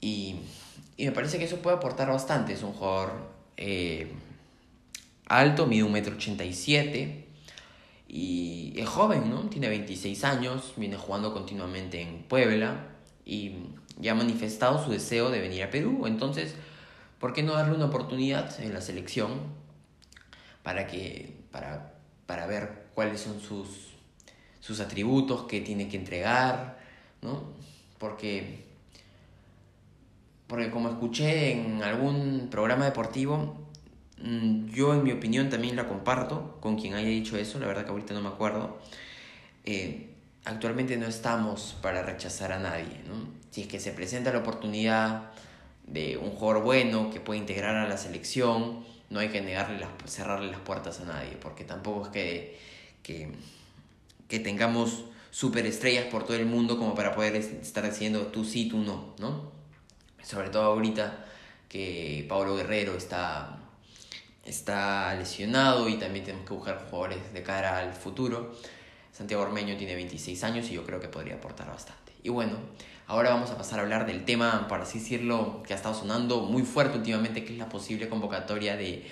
Y, 0.00 0.36
y 0.96 1.04
me 1.06 1.12
parece 1.12 1.38
que 1.38 1.44
eso 1.44 1.58
puede 1.58 1.76
aportar 1.76 2.08
bastante. 2.08 2.52
Es 2.52 2.62
un 2.62 2.72
jugador 2.72 3.30
eh, 3.56 4.10
alto, 5.26 5.66
mide 5.66 5.84
1,87m 5.84 7.22
y 8.08 8.74
es 8.76 8.88
joven, 8.88 9.30
¿no? 9.30 9.42
Tiene 9.48 9.68
26 9.68 10.24
años, 10.24 10.74
viene 10.76 10.96
jugando 10.96 11.32
continuamente 11.32 12.00
en 12.00 12.24
Puebla 12.24 12.88
y 13.24 13.52
ya 13.98 14.12
ha 14.12 14.14
manifestado 14.14 14.84
su 14.84 14.90
deseo 14.90 15.30
de 15.30 15.40
venir 15.40 15.62
a 15.62 15.70
Perú. 15.70 16.06
Entonces, 16.06 16.56
¿por 17.22 17.32
qué 17.32 17.44
no 17.44 17.52
darle 17.52 17.76
una 17.76 17.84
oportunidad 17.84 18.60
en 18.60 18.74
la 18.74 18.80
selección 18.80 19.30
para, 20.64 20.88
que, 20.88 21.36
para, 21.52 21.94
para 22.26 22.48
ver 22.48 22.88
cuáles 22.96 23.20
son 23.20 23.40
sus, 23.40 23.92
sus 24.58 24.80
atributos 24.80 25.44
que 25.44 25.60
tiene 25.60 25.88
que 25.88 25.96
entregar, 25.96 26.80
¿no? 27.22 27.44
Porque, 27.98 28.64
porque 30.48 30.72
como 30.72 30.88
escuché 30.88 31.52
en 31.52 31.84
algún 31.84 32.48
programa 32.50 32.86
deportivo, 32.86 33.68
mm, 34.18 34.70
yo 34.70 34.92
en 34.92 35.04
mi 35.04 35.12
opinión 35.12 35.48
también 35.48 35.76
la 35.76 35.86
comparto 35.86 36.58
con 36.60 36.76
quien 36.76 36.94
haya 36.94 37.06
dicho 37.06 37.36
eso, 37.36 37.60
la 37.60 37.68
verdad 37.68 37.84
que 37.84 37.92
ahorita 37.92 38.14
no 38.14 38.20
me 38.20 38.30
acuerdo. 38.30 38.80
Eh, 39.64 40.10
actualmente 40.44 40.96
no 40.96 41.06
estamos 41.06 41.76
para 41.82 42.02
rechazar 42.02 42.50
a 42.50 42.58
nadie, 42.58 43.00
¿no? 43.06 43.28
Si 43.52 43.60
es 43.60 43.68
que 43.68 43.78
se 43.78 43.92
presenta 43.92 44.32
la 44.32 44.38
oportunidad 44.40 45.30
de 45.86 46.16
un 46.16 46.30
jugador 46.30 46.62
bueno 46.62 47.10
que 47.10 47.20
puede 47.20 47.40
integrar 47.40 47.76
a 47.76 47.88
la 47.88 47.96
selección, 47.96 48.84
no 49.10 49.20
hay 49.20 49.28
que 49.28 49.40
negarle 49.40 49.78
las, 49.78 49.90
cerrarle 50.06 50.50
las 50.50 50.60
puertas 50.60 51.00
a 51.00 51.04
nadie, 51.04 51.36
porque 51.40 51.64
tampoco 51.64 52.06
es 52.06 52.08
que 52.10 52.72
que, 53.02 53.32
que 54.28 54.38
tengamos 54.38 55.04
superestrellas 55.30 56.06
por 56.06 56.24
todo 56.24 56.36
el 56.36 56.46
mundo 56.46 56.78
como 56.78 56.94
para 56.94 57.14
poder 57.14 57.36
estar 57.36 57.88
diciendo 57.88 58.26
tú 58.26 58.44
sí, 58.44 58.68
tú 58.68 58.78
no, 58.78 59.14
¿no? 59.18 59.52
Sobre 60.22 60.50
todo 60.50 60.64
ahorita 60.64 61.26
que 61.68 62.24
Pablo 62.28 62.54
Guerrero 62.54 62.94
está, 62.94 63.58
está 64.44 65.14
lesionado 65.14 65.88
y 65.88 65.96
también 65.96 66.24
tenemos 66.24 66.46
que 66.46 66.54
buscar 66.54 66.86
jugadores 66.90 67.32
de 67.32 67.42
cara 67.42 67.78
al 67.78 67.92
futuro. 67.92 68.54
Santiago 69.10 69.42
Ormeño 69.42 69.76
tiene 69.76 69.94
26 69.94 70.44
años 70.44 70.70
y 70.70 70.74
yo 70.74 70.84
creo 70.84 71.00
que 71.00 71.08
podría 71.08 71.34
aportar 71.34 71.68
bastante. 71.68 72.12
Y 72.22 72.28
bueno, 72.28 72.56
ahora 73.06 73.30
vamos 73.30 73.50
a 73.50 73.58
pasar 73.58 73.78
a 73.78 73.82
hablar 73.82 74.06
del 74.06 74.24
tema, 74.24 74.66
por 74.68 74.80
así 74.80 74.98
decirlo, 74.98 75.62
que 75.66 75.72
ha 75.72 75.76
estado 75.76 75.94
sonando 75.94 76.40
muy 76.42 76.62
fuerte 76.62 76.98
últimamente, 76.98 77.44
que 77.44 77.52
es 77.52 77.58
la 77.58 77.68
posible 77.68 78.08
convocatoria 78.08 78.76
de 78.76 79.04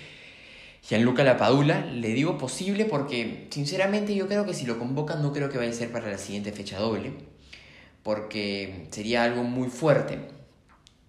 Gianluca 0.82 1.24
Lapadula. 1.24 1.84
Le 1.86 2.08
digo 2.08 2.38
posible 2.38 2.84
porque, 2.84 3.48
sinceramente, 3.50 4.14
yo 4.14 4.26
creo 4.26 4.46
que 4.46 4.54
si 4.54 4.66
lo 4.66 4.78
convocan 4.78 5.22
no 5.22 5.32
creo 5.32 5.48
que 5.48 5.58
vaya 5.58 5.70
a 5.70 5.74
ser 5.74 5.92
para 5.92 6.10
la 6.10 6.18
siguiente 6.18 6.52
fecha 6.52 6.78
doble, 6.78 7.12
porque 8.02 8.88
sería 8.90 9.24
algo 9.24 9.44
muy 9.44 9.68
fuerte, 9.68 10.18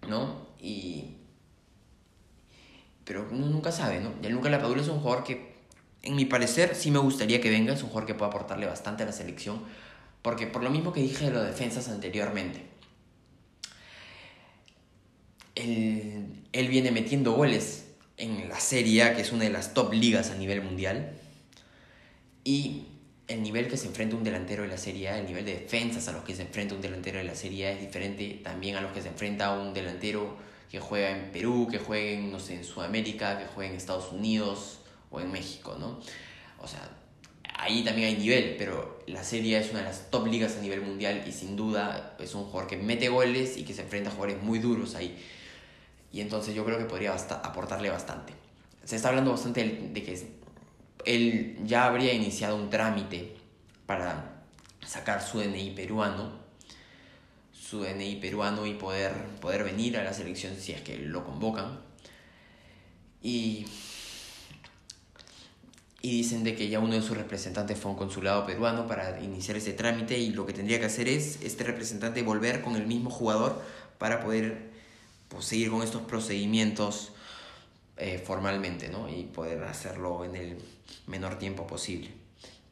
¿no? 0.07 0.47
Y... 0.59 1.17
Pero 3.05 3.27
uno 3.31 3.47
nunca 3.47 3.71
sabe, 3.71 3.99
¿no? 3.99 4.11
Gianluca 4.21 4.49
Lapadula 4.49 4.81
es 4.81 4.87
un 4.87 4.99
jugador 4.99 5.23
que, 5.23 5.55
en 6.03 6.15
mi 6.15 6.25
parecer, 6.25 6.75
sí 6.75 6.91
me 6.91 6.99
gustaría 6.99 7.41
que 7.41 7.49
venga, 7.49 7.73
es 7.73 7.83
un 7.83 7.89
jugador 7.89 8.07
que 8.07 8.13
puede 8.13 8.29
aportarle 8.29 8.65
bastante 8.65 9.03
a 9.03 9.05
la 9.05 9.11
selección, 9.11 9.61
porque 10.21 10.47
por 10.47 10.63
lo 10.63 10.69
mismo 10.69 10.93
que 10.93 11.01
dije 11.01 11.25
de 11.25 11.31
los 11.31 11.45
defensas 11.45 11.89
anteriormente, 11.89 12.70
él, 15.55 16.67
viene 16.69 16.91
metiendo 16.91 17.33
goles 17.33 17.85
en 18.17 18.49
la 18.49 18.59
Serie 18.59 19.03
A, 19.03 19.15
que 19.15 19.21
es 19.21 19.31
una 19.31 19.43
de 19.43 19.49
las 19.49 19.73
top 19.73 19.93
ligas 19.93 20.29
a 20.29 20.35
nivel 20.35 20.61
mundial. 20.61 21.13
Y 22.43 22.85
el 23.27 23.43
nivel 23.43 23.67
que 23.67 23.77
se 23.77 23.87
enfrenta 23.87 24.15
un 24.15 24.23
delantero 24.23 24.63
de 24.63 24.69
la 24.69 24.77
Serie 24.77 25.09
A, 25.09 25.19
el 25.19 25.25
nivel 25.25 25.45
de 25.45 25.53
defensas 25.53 26.07
a 26.07 26.11
los 26.11 26.23
que 26.23 26.35
se 26.35 26.43
enfrenta 26.43 26.75
un 26.75 26.81
delantero 26.81 27.17
de 27.17 27.23
la 27.23 27.35
Serie 27.35 27.67
A 27.67 27.71
es 27.71 27.81
diferente 27.81 28.39
también 28.43 28.75
a 28.75 28.81
los 28.81 28.91
que 28.91 29.01
se 29.01 29.09
enfrenta 29.09 29.51
un 29.53 29.73
delantero 29.73 30.37
que 30.69 30.79
juega 30.79 31.11
en 31.11 31.31
Perú, 31.31 31.67
que 31.69 31.79
juega 31.79 32.11
en, 32.11 32.31
no 32.31 32.39
sé, 32.39 32.55
en 32.55 32.63
Sudamérica, 32.63 33.37
que 33.37 33.45
juega 33.45 33.71
en 33.71 33.77
Estados 33.77 34.11
Unidos 34.11 34.79
o 35.09 35.19
en 35.19 35.31
México, 35.31 35.75
¿no? 35.79 35.99
O 36.59 36.67
sea, 36.67 36.89
ahí 37.55 37.83
también 37.83 38.07
hay 38.07 38.15
nivel, 38.15 38.55
pero 38.57 39.03
la 39.07 39.23
Serie 39.23 39.57
A 39.57 39.59
es 39.59 39.69
una 39.69 39.79
de 39.79 39.85
las 39.85 40.09
top 40.09 40.27
ligas 40.27 40.55
a 40.57 40.61
nivel 40.61 40.81
mundial 40.81 41.23
y 41.27 41.31
sin 41.31 41.55
duda 41.55 42.15
es 42.19 42.33
un 42.35 42.45
jugador 42.45 42.67
que 42.69 42.77
mete 42.77 43.09
goles 43.09 43.57
y 43.57 43.63
que 43.63 43.73
se 43.73 43.81
enfrenta 43.81 44.09
a 44.09 44.13
jugadores 44.13 44.41
muy 44.41 44.59
duros 44.59 44.95
ahí. 44.95 45.17
Y 46.11 46.21
entonces 46.21 46.53
yo 46.53 46.65
creo 46.65 46.77
que 46.77 46.85
podría 46.85 47.13
aportarle 47.13 47.89
bastante. 47.89 48.33
Se 48.83 48.95
está 48.95 49.09
hablando 49.09 49.31
bastante 49.31 49.63
de 49.63 50.03
que 50.03 50.27
él 51.05 51.57
ya 51.63 51.85
habría 51.85 52.13
iniciado 52.13 52.55
un 52.55 52.69
trámite 52.69 53.35
para 53.85 54.43
sacar 54.85 55.21
su 55.21 55.39
DNI 55.39 55.71
peruano, 55.71 56.31
su 57.53 57.83
DNI 57.83 58.17
peruano 58.17 58.65
y 58.65 58.73
poder, 58.73 59.13
poder 59.39 59.63
venir 59.63 59.97
a 59.97 60.03
la 60.03 60.13
selección 60.13 60.55
si 60.57 60.73
es 60.73 60.81
que 60.81 60.97
lo 60.97 61.23
convocan. 61.23 61.79
Y, 63.21 63.65
y 66.01 66.11
dicen 66.11 66.43
de 66.43 66.55
que 66.55 66.67
ya 66.69 66.79
uno 66.79 66.95
de 66.95 67.01
sus 67.01 67.15
representantes 67.15 67.77
fue 67.77 67.91
a 67.91 67.93
un 67.93 67.97
consulado 67.97 68.45
peruano 68.45 68.87
para 68.87 69.21
iniciar 69.21 69.57
ese 69.57 69.73
trámite 69.73 70.17
y 70.17 70.31
lo 70.31 70.45
que 70.45 70.53
tendría 70.53 70.79
que 70.79 70.87
hacer 70.87 71.07
es 71.07 71.39
este 71.43 71.63
representante 71.63 72.23
volver 72.23 72.61
con 72.61 72.75
el 72.75 72.87
mismo 72.87 73.11
jugador 73.11 73.61
para 73.99 74.21
poder 74.21 74.70
pues, 75.31 75.45
seguir 75.45 75.69
con 75.69 75.81
estos 75.81 76.01
procedimientos 76.01 77.13
eh, 77.97 78.21
formalmente, 78.23 78.89
¿no? 78.89 79.09
Y 79.09 79.23
poder 79.23 79.63
hacerlo 79.63 80.25
en 80.25 80.35
el 80.35 80.57
menor 81.07 81.39
tiempo 81.39 81.65
posible, 81.65 82.11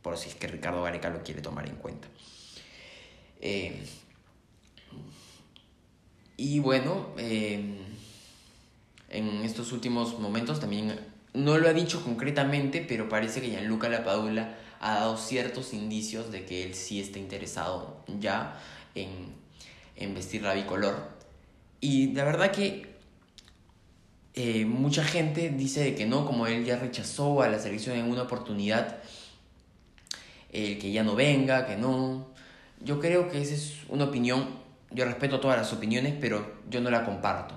por 0.01 0.17
si 0.17 0.29
es 0.29 0.35
que 0.35 0.47
Ricardo 0.47 0.83
Gareca 0.83 1.09
lo 1.09 1.23
quiere 1.23 1.41
tomar 1.41 1.67
en 1.67 1.75
cuenta. 1.75 2.07
Eh, 3.39 3.81
y 6.35 6.59
bueno, 6.59 7.09
eh, 7.17 7.77
en 9.09 9.27
estos 9.43 9.71
últimos 9.71 10.19
momentos 10.19 10.59
también, 10.59 10.99
no 11.33 11.57
lo 11.57 11.69
ha 11.69 11.73
dicho 11.73 12.03
concretamente, 12.03 12.83
pero 12.85 13.07
parece 13.07 13.39
que 13.39 13.51
Gianluca 13.51 13.87
Lapadula 13.87 14.57
ha 14.81 14.95
dado 14.95 15.17
ciertos 15.17 15.73
indicios 15.73 16.31
de 16.31 16.45
que 16.45 16.63
él 16.63 16.73
sí 16.73 16.99
está 16.99 17.19
interesado 17.19 18.03
ya 18.19 18.59
en, 18.95 19.33
en 19.95 20.13
vestir 20.13 20.41
la 20.41 20.53
bicolor 20.53 21.18
y 21.81 22.13
la 22.13 22.23
verdad 22.23 22.51
que 22.51 22.89
eh, 24.41 24.65
mucha 24.65 25.03
gente 25.03 25.49
dice 25.49 25.95
que 25.95 26.05
no, 26.05 26.25
como 26.25 26.47
él 26.47 26.63
ya 26.63 26.77
rechazó 26.77 27.41
a 27.41 27.49
la 27.49 27.59
selección 27.59 27.97
en 27.97 28.09
una 28.09 28.23
oportunidad, 28.23 28.99
el 30.51 30.79
que 30.79 30.91
ya 30.91 31.03
no 31.03 31.15
venga, 31.15 31.65
que 31.65 31.75
no. 31.75 32.27
Yo 32.81 32.99
creo 32.99 33.29
que 33.29 33.41
esa 33.41 33.53
es 33.53 33.79
una 33.89 34.05
opinión, 34.05 34.47
yo 34.91 35.05
respeto 35.05 35.39
todas 35.39 35.57
las 35.57 35.73
opiniones, 35.73 36.15
pero 36.21 36.53
yo 36.69 36.79
no 36.81 36.89
la 36.89 37.05
comparto. 37.05 37.55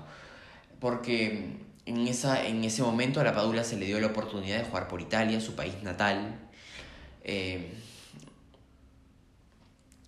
Porque 0.79 1.57
en, 1.85 2.07
esa, 2.07 2.45
en 2.45 2.63
ese 2.63 2.81
momento 2.81 3.21
a 3.21 3.23
la 3.23 3.33
Padula 3.33 3.63
se 3.63 3.77
le 3.77 3.85
dio 3.85 3.99
la 3.99 4.07
oportunidad 4.07 4.57
de 4.57 4.65
jugar 4.65 4.87
por 4.87 5.01
Italia, 5.01 5.39
su 5.39 5.55
país 5.55 5.81
natal. 5.83 6.39
Eh, 7.23 7.73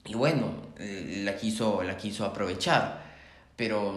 y 0.06 0.14
bueno, 0.14 0.52
eh, 0.78 1.22
la 1.24 1.38
quiso, 1.38 1.84
la 1.84 1.96
quiso 1.96 2.26
aprovechar 2.26 3.05
pero, 3.56 3.94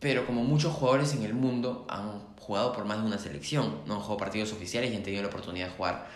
pero 0.00 0.26
como 0.26 0.44
muchos 0.44 0.72
jugadores 0.72 1.14
en 1.14 1.22
el 1.22 1.34
mundo 1.34 1.86
han 1.88 2.34
jugado 2.38 2.72
por 2.72 2.84
más 2.84 3.00
de 3.00 3.06
una 3.06 3.18
selección, 3.18 3.80
no 3.86 3.94
han 3.94 4.00
jugado 4.00 4.18
partidos 4.18 4.52
oficiales 4.52 4.92
y 4.92 4.96
han 4.96 5.02
tenido 5.02 5.22
la 5.22 5.28
oportunidad 5.28 5.68
de 5.68 5.72
jugar 5.72 6.06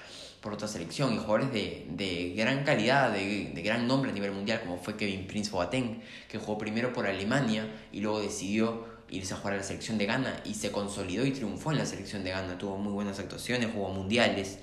por 0.41 0.53
otra 0.53 0.69
selección, 0.69 1.12
y 1.12 1.17
jugadores 1.17 1.53
de, 1.53 1.87
de 1.91 2.35
gran 2.37 2.62
calidad, 2.64 3.11
de, 3.11 3.51
de, 3.53 3.62
gran 3.62 3.88
nombre 3.88 4.12
a 4.12 4.14
nivel 4.14 4.31
mundial, 4.31 4.61
como 4.61 4.79
fue 4.79 4.97
Kevin 4.97 5.27
Prince 5.27 5.51
Boateng, 5.51 6.01
que 6.29 6.38
jugó 6.38 6.57
primero 6.59 6.93
por 6.93 7.07
Alemania 7.07 7.67
y 7.91 8.01
luego 8.01 8.21
decidió 8.21 8.87
irse 9.11 9.35
a 9.35 9.37
jugar 9.37 9.55
a 9.55 9.57
la 9.57 9.62
selección 9.62 9.99
de 9.99 10.07
Ghana 10.07 10.41
y 10.45 10.55
se 10.55 10.71
consolidó 10.71 11.27
y 11.27 11.33
triunfó 11.33 11.73
en 11.73 11.79
la 11.79 11.87
selección 11.87 12.23
de 12.23 12.31
Ghana, 12.31 12.57
tuvo 12.57 12.77
muy 12.77 12.93
buenas 12.93 13.19
actuaciones, 13.19 13.71
jugó 13.73 13.88
mundiales. 13.88 14.59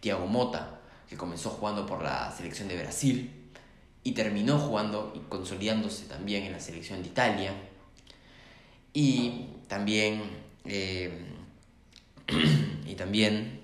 Thiago 0.00 0.26
Mota, 0.26 0.80
que 1.08 1.16
comenzó 1.16 1.50
jugando 1.50 1.84
por 1.84 2.02
la 2.02 2.32
selección 2.34 2.68
de 2.68 2.78
Brasil, 2.78 3.35
y 4.06 4.12
terminó 4.12 4.56
jugando 4.60 5.12
y 5.16 5.18
consolidándose 5.28 6.04
también 6.04 6.44
en 6.44 6.52
la 6.52 6.60
selección 6.60 7.02
de 7.02 7.08
Italia. 7.08 7.52
Y 8.92 9.48
también, 9.66 10.22
eh, 10.64 11.26
y 12.86 12.94
también 12.94 13.62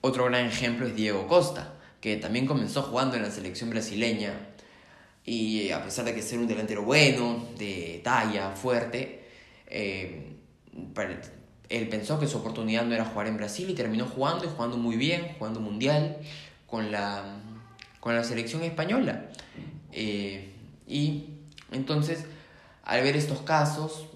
otro 0.00 0.24
gran 0.24 0.46
ejemplo 0.46 0.86
es 0.86 0.96
Diego 0.96 1.28
Costa, 1.28 1.74
que 2.00 2.16
también 2.16 2.46
comenzó 2.46 2.84
jugando 2.84 3.16
en 3.16 3.22
la 3.22 3.30
selección 3.30 3.68
brasileña 3.68 4.48
y 5.26 5.70
a 5.70 5.84
pesar 5.84 6.06
de 6.06 6.14
que 6.14 6.22
ser 6.22 6.38
un 6.38 6.46
delantero 6.46 6.82
bueno, 6.82 7.46
de 7.58 8.00
talla, 8.02 8.52
fuerte, 8.52 9.28
eh, 9.66 10.36
él 11.68 11.88
pensó 11.90 12.18
que 12.18 12.26
su 12.26 12.38
oportunidad 12.38 12.86
no 12.86 12.94
era 12.94 13.04
jugar 13.04 13.26
en 13.26 13.36
Brasil 13.36 13.68
y 13.68 13.74
terminó 13.74 14.06
jugando 14.06 14.46
y 14.46 14.48
jugando 14.48 14.78
muy 14.78 14.96
bien, 14.96 15.34
jugando 15.38 15.60
mundial 15.60 16.16
con 16.66 16.90
la, 16.90 17.42
con 18.06 18.14
la 18.14 18.22
selección 18.22 18.62
española. 18.62 19.24
Eh, 19.90 20.52
y 20.86 21.24
entonces, 21.72 22.24
al 22.84 23.02
ver 23.02 23.16
estos 23.16 23.40
casos, 23.40 24.06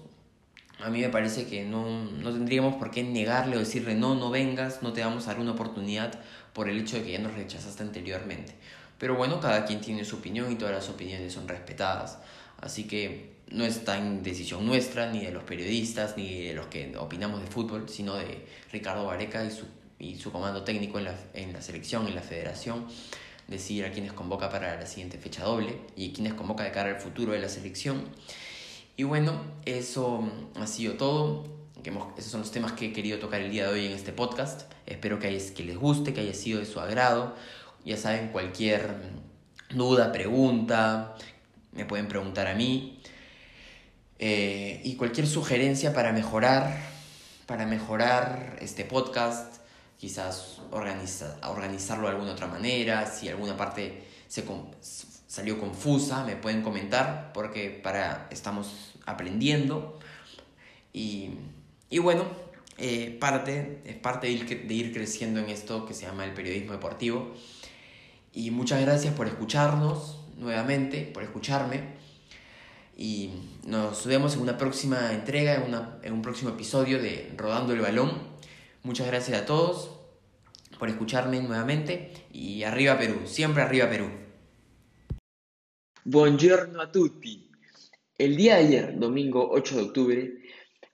a 0.79 0.89
mí 0.89 1.01
me 1.01 1.09
parece 1.09 1.45
que 1.45 1.65
no, 1.65 2.05
no, 2.05 2.31
tendríamos 2.31 2.75
por 2.75 2.89
qué 2.89 3.03
negarle 3.03 3.57
o 3.57 3.59
decirle 3.59 3.93
no, 3.95 4.15
no 4.15 4.29
vengas, 4.29 4.81
no 4.81 4.93
te 4.93 5.01
vamos 5.01 5.27
a 5.27 5.31
dar 5.31 5.41
una 5.41 5.51
oportunidad 5.51 6.17
por 6.53 6.69
el 6.69 6.79
hecho 6.79 6.95
de 6.95 7.03
que 7.03 7.11
ya 7.11 7.19
nos 7.19 7.33
rechazaste 7.33 7.83
anteriormente. 7.83 8.53
Pero 8.97 9.17
bueno, 9.17 9.41
cada 9.41 9.65
quien 9.65 9.81
tiene 9.81 10.05
su 10.05 10.15
opinión 10.15 10.49
y 10.49 10.55
todas 10.55 10.73
las 10.73 10.87
opiniones 10.87 11.33
son 11.33 11.49
respetadas. 11.49 12.17
Así 12.61 12.85
que 12.85 13.33
no 13.49 13.65
está 13.65 13.97
en 13.97 14.23
decisión 14.23 14.65
nuestra, 14.65 15.11
ni 15.11 15.25
de 15.25 15.33
los 15.33 15.43
periodistas, 15.43 16.15
ni 16.15 16.45
de 16.45 16.53
los 16.53 16.67
que 16.67 16.95
opinamos 16.97 17.41
de 17.41 17.47
fútbol, 17.47 17.89
sino 17.89 18.15
de 18.15 18.47
Ricardo 18.71 19.03
Vareca 19.03 19.43
y 19.43 19.51
su, 19.51 19.65
y 19.99 20.15
su 20.15 20.31
comando 20.31 20.63
técnico 20.63 20.97
en 20.97 21.03
la, 21.03 21.15
en 21.33 21.51
la 21.51 21.61
selección, 21.61 22.07
en 22.07 22.15
la 22.15 22.21
federación 22.21 22.85
decidir 23.51 23.85
a 23.85 23.91
quienes 23.91 24.13
convoca 24.13 24.49
para 24.49 24.79
la 24.79 24.87
siguiente 24.87 25.17
fecha 25.19 25.43
doble 25.43 25.77
y 25.95 26.13
quienes 26.13 26.33
convoca 26.33 26.63
de 26.63 26.71
cara 26.71 26.89
al 26.89 26.99
futuro 26.99 27.33
de 27.33 27.39
la 27.39 27.49
selección. 27.49 28.05
Y 28.97 29.03
bueno, 29.03 29.41
eso 29.65 30.27
ha 30.55 30.65
sido 30.65 30.95
todo. 30.95 31.45
Esos 32.17 32.31
son 32.31 32.41
los 32.41 32.51
temas 32.51 32.73
que 32.73 32.87
he 32.87 32.93
querido 32.93 33.19
tocar 33.19 33.41
el 33.41 33.51
día 33.51 33.67
de 33.67 33.73
hoy 33.73 33.85
en 33.85 33.91
este 33.91 34.13
podcast. 34.13 34.71
Espero 34.85 35.19
que, 35.19 35.53
que 35.55 35.63
les 35.63 35.77
guste, 35.77 36.13
que 36.13 36.21
haya 36.21 36.33
sido 36.33 36.59
de 36.59 36.65
su 36.65 36.79
agrado. 36.79 37.35
Ya 37.83 37.97
saben, 37.97 38.29
cualquier 38.29 38.95
duda, 39.69 40.11
pregunta, 40.11 41.15
me 41.71 41.85
pueden 41.85 42.07
preguntar 42.07 42.47
a 42.47 42.55
mí. 42.55 43.01
Eh, 44.19 44.81
y 44.83 44.95
cualquier 44.95 45.27
sugerencia 45.27 45.93
para 45.93 46.13
mejorar, 46.13 46.79
para 47.47 47.65
mejorar 47.65 48.57
este 48.61 48.85
podcast, 48.85 49.57
quizás 49.97 50.60
organiza, 50.71 51.37
organizarlo 51.47 52.07
de 52.07 52.13
alguna 52.13 52.31
otra 52.33 52.47
manera, 52.47 53.05
si 53.05 53.29
alguna 53.29 53.55
parte 53.55 54.03
se 54.27 54.43
salió 55.27 55.59
confusa, 55.59 56.23
me 56.25 56.35
pueden 56.35 56.61
comentar 56.61 57.31
porque 57.33 57.69
para, 57.69 58.27
estamos 58.31 58.93
aprendiendo 59.05 59.99
y, 60.93 61.31
y 61.89 61.99
bueno, 61.99 62.25
eh, 62.77 63.15
parte, 63.19 63.81
es 63.85 63.95
parte 63.95 64.27
de 64.27 64.73
ir, 64.73 64.93
creciendo 64.93 65.39
en 65.39 65.49
esto 65.49 65.85
que 65.85 65.93
se 65.93 66.05
llama 66.05 66.25
el 66.25 66.33
periodismo 66.33 66.73
deportivo. 66.73 67.33
Y 68.33 68.51
muchas 68.51 68.81
gracias 68.81 69.13
por 69.13 69.27
escucharnos 69.27 70.19
nuevamente, 70.37 71.03
por 71.03 71.23
escucharme. 71.23 72.01
Y 72.97 73.29
nos 73.65 74.05
vemos 74.05 74.35
en 74.35 74.41
una 74.41 74.57
próxima 74.57 75.13
entrega, 75.13 75.55
en, 75.55 75.75
en 76.03 76.13
un 76.13 76.21
próximo 76.21 76.49
episodio 76.49 77.01
de 77.01 77.31
Rodando 77.37 77.73
el 77.73 77.81
Balón. 77.81 78.11
Muchas 78.83 79.07
gracias 79.07 79.41
a 79.41 79.45
todos 79.45 80.00
por 80.81 80.89
escucharme 80.89 81.39
nuevamente 81.39 82.11
y 82.33 82.63
arriba 82.63 82.97
Perú, 82.97 83.21
siempre 83.25 83.61
arriba 83.61 83.87
Perú. 83.87 84.09
Buongiorno 86.03 86.81
a 86.81 86.91
tutti. 86.91 87.51
El 88.17 88.35
día 88.35 88.55
de 88.55 88.65
ayer, 88.65 88.97
domingo 88.97 89.47
8 89.51 89.75
de 89.75 89.83
octubre, 89.83 90.33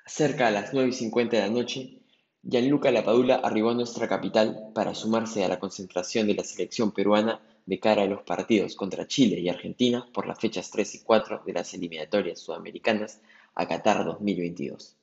cerca 0.06 0.48
a 0.48 0.52
las 0.52 0.74
9 0.74 0.90
y 0.90 0.92
50 0.92 1.38
de 1.38 1.42
la 1.42 1.50
noche, 1.50 2.02
Gianluca 2.44 2.92
Lapadula 2.92 3.36
arribó 3.36 3.70
a 3.70 3.76
nuestra 3.76 4.10
capital 4.10 4.72
para 4.76 4.94
sumarse 4.94 5.46
a 5.46 5.48
la 5.48 5.58
concentración 5.58 6.28
de 6.28 6.36
la 6.36 6.44
selección 6.44 6.92
peruana 6.92 7.40
de 7.66 7.80
cara 7.80 8.02
a 8.02 8.08
los 8.08 8.24
partidos 8.24 8.76
contra 8.76 9.08
Chile 9.08 9.40
y 9.40 9.48
Argentina 9.48 10.06
por 10.14 10.28
las 10.28 10.38
fechas 10.38 10.70
3 10.70 10.96
y 10.96 11.00
4 11.00 11.44
de 11.46 11.54
las 11.54 11.74
eliminatorias 11.74 12.40
sudamericanas 12.40 13.22
a 13.56 13.66
Qatar 13.66 14.04
2022. 14.04 14.98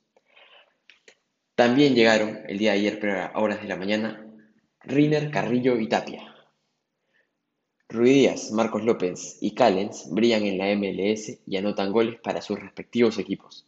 También 1.55 1.95
llegaron 1.95 2.41
el 2.47 2.59
día 2.59 2.73
de 2.73 2.77
ayer, 2.77 3.31
a 3.33 3.39
horas 3.39 3.63
de 3.63 3.67
la 3.67 3.77
mañana, 3.77 4.24
Riner, 4.87 5.31
Carrillo 5.31 5.79
y 5.79 5.89
Tapia. 5.89 6.35
Ruidías, 7.89 8.51
Marcos 8.51 8.83
López 8.83 9.39
y 9.41 9.55
Callens 9.55 10.07
brillan 10.11 10.43
en 10.43 10.59
la 10.59 10.75
MLS 10.75 11.39
y 11.47 11.57
anotan 11.57 11.91
goles 11.91 12.19
para 12.21 12.41
sus 12.41 12.59
respectivos 12.59 13.17
equipos. 13.17 13.65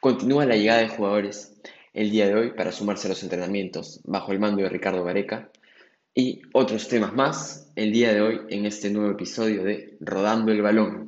Continúa 0.00 0.44
la 0.44 0.56
llegada 0.56 0.80
de 0.80 0.88
jugadores 0.88 1.58
el 1.94 2.10
día 2.10 2.28
de 2.28 2.34
hoy 2.34 2.50
para 2.50 2.72
sumarse 2.72 3.06
a 3.06 3.10
los 3.10 3.22
entrenamientos 3.22 4.02
bajo 4.04 4.32
el 4.32 4.38
mando 4.38 4.62
de 4.62 4.68
Ricardo 4.68 5.02
Gareca 5.02 5.50
y 6.14 6.42
otros 6.52 6.88
temas 6.88 7.14
más 7.14 7.72
el 7.74 7.90
día 7.92 8.12
de 8.12 8.20
hoy 8.20 8.40
en 8.50 8.66
este 8.66 8.90
nuevo 8.90 9.10
episodio 9.10 9.64
de 9.64 9.96
Rodando 9.98 10.52
el 10.52 10.60
Balón. 10.60 11.07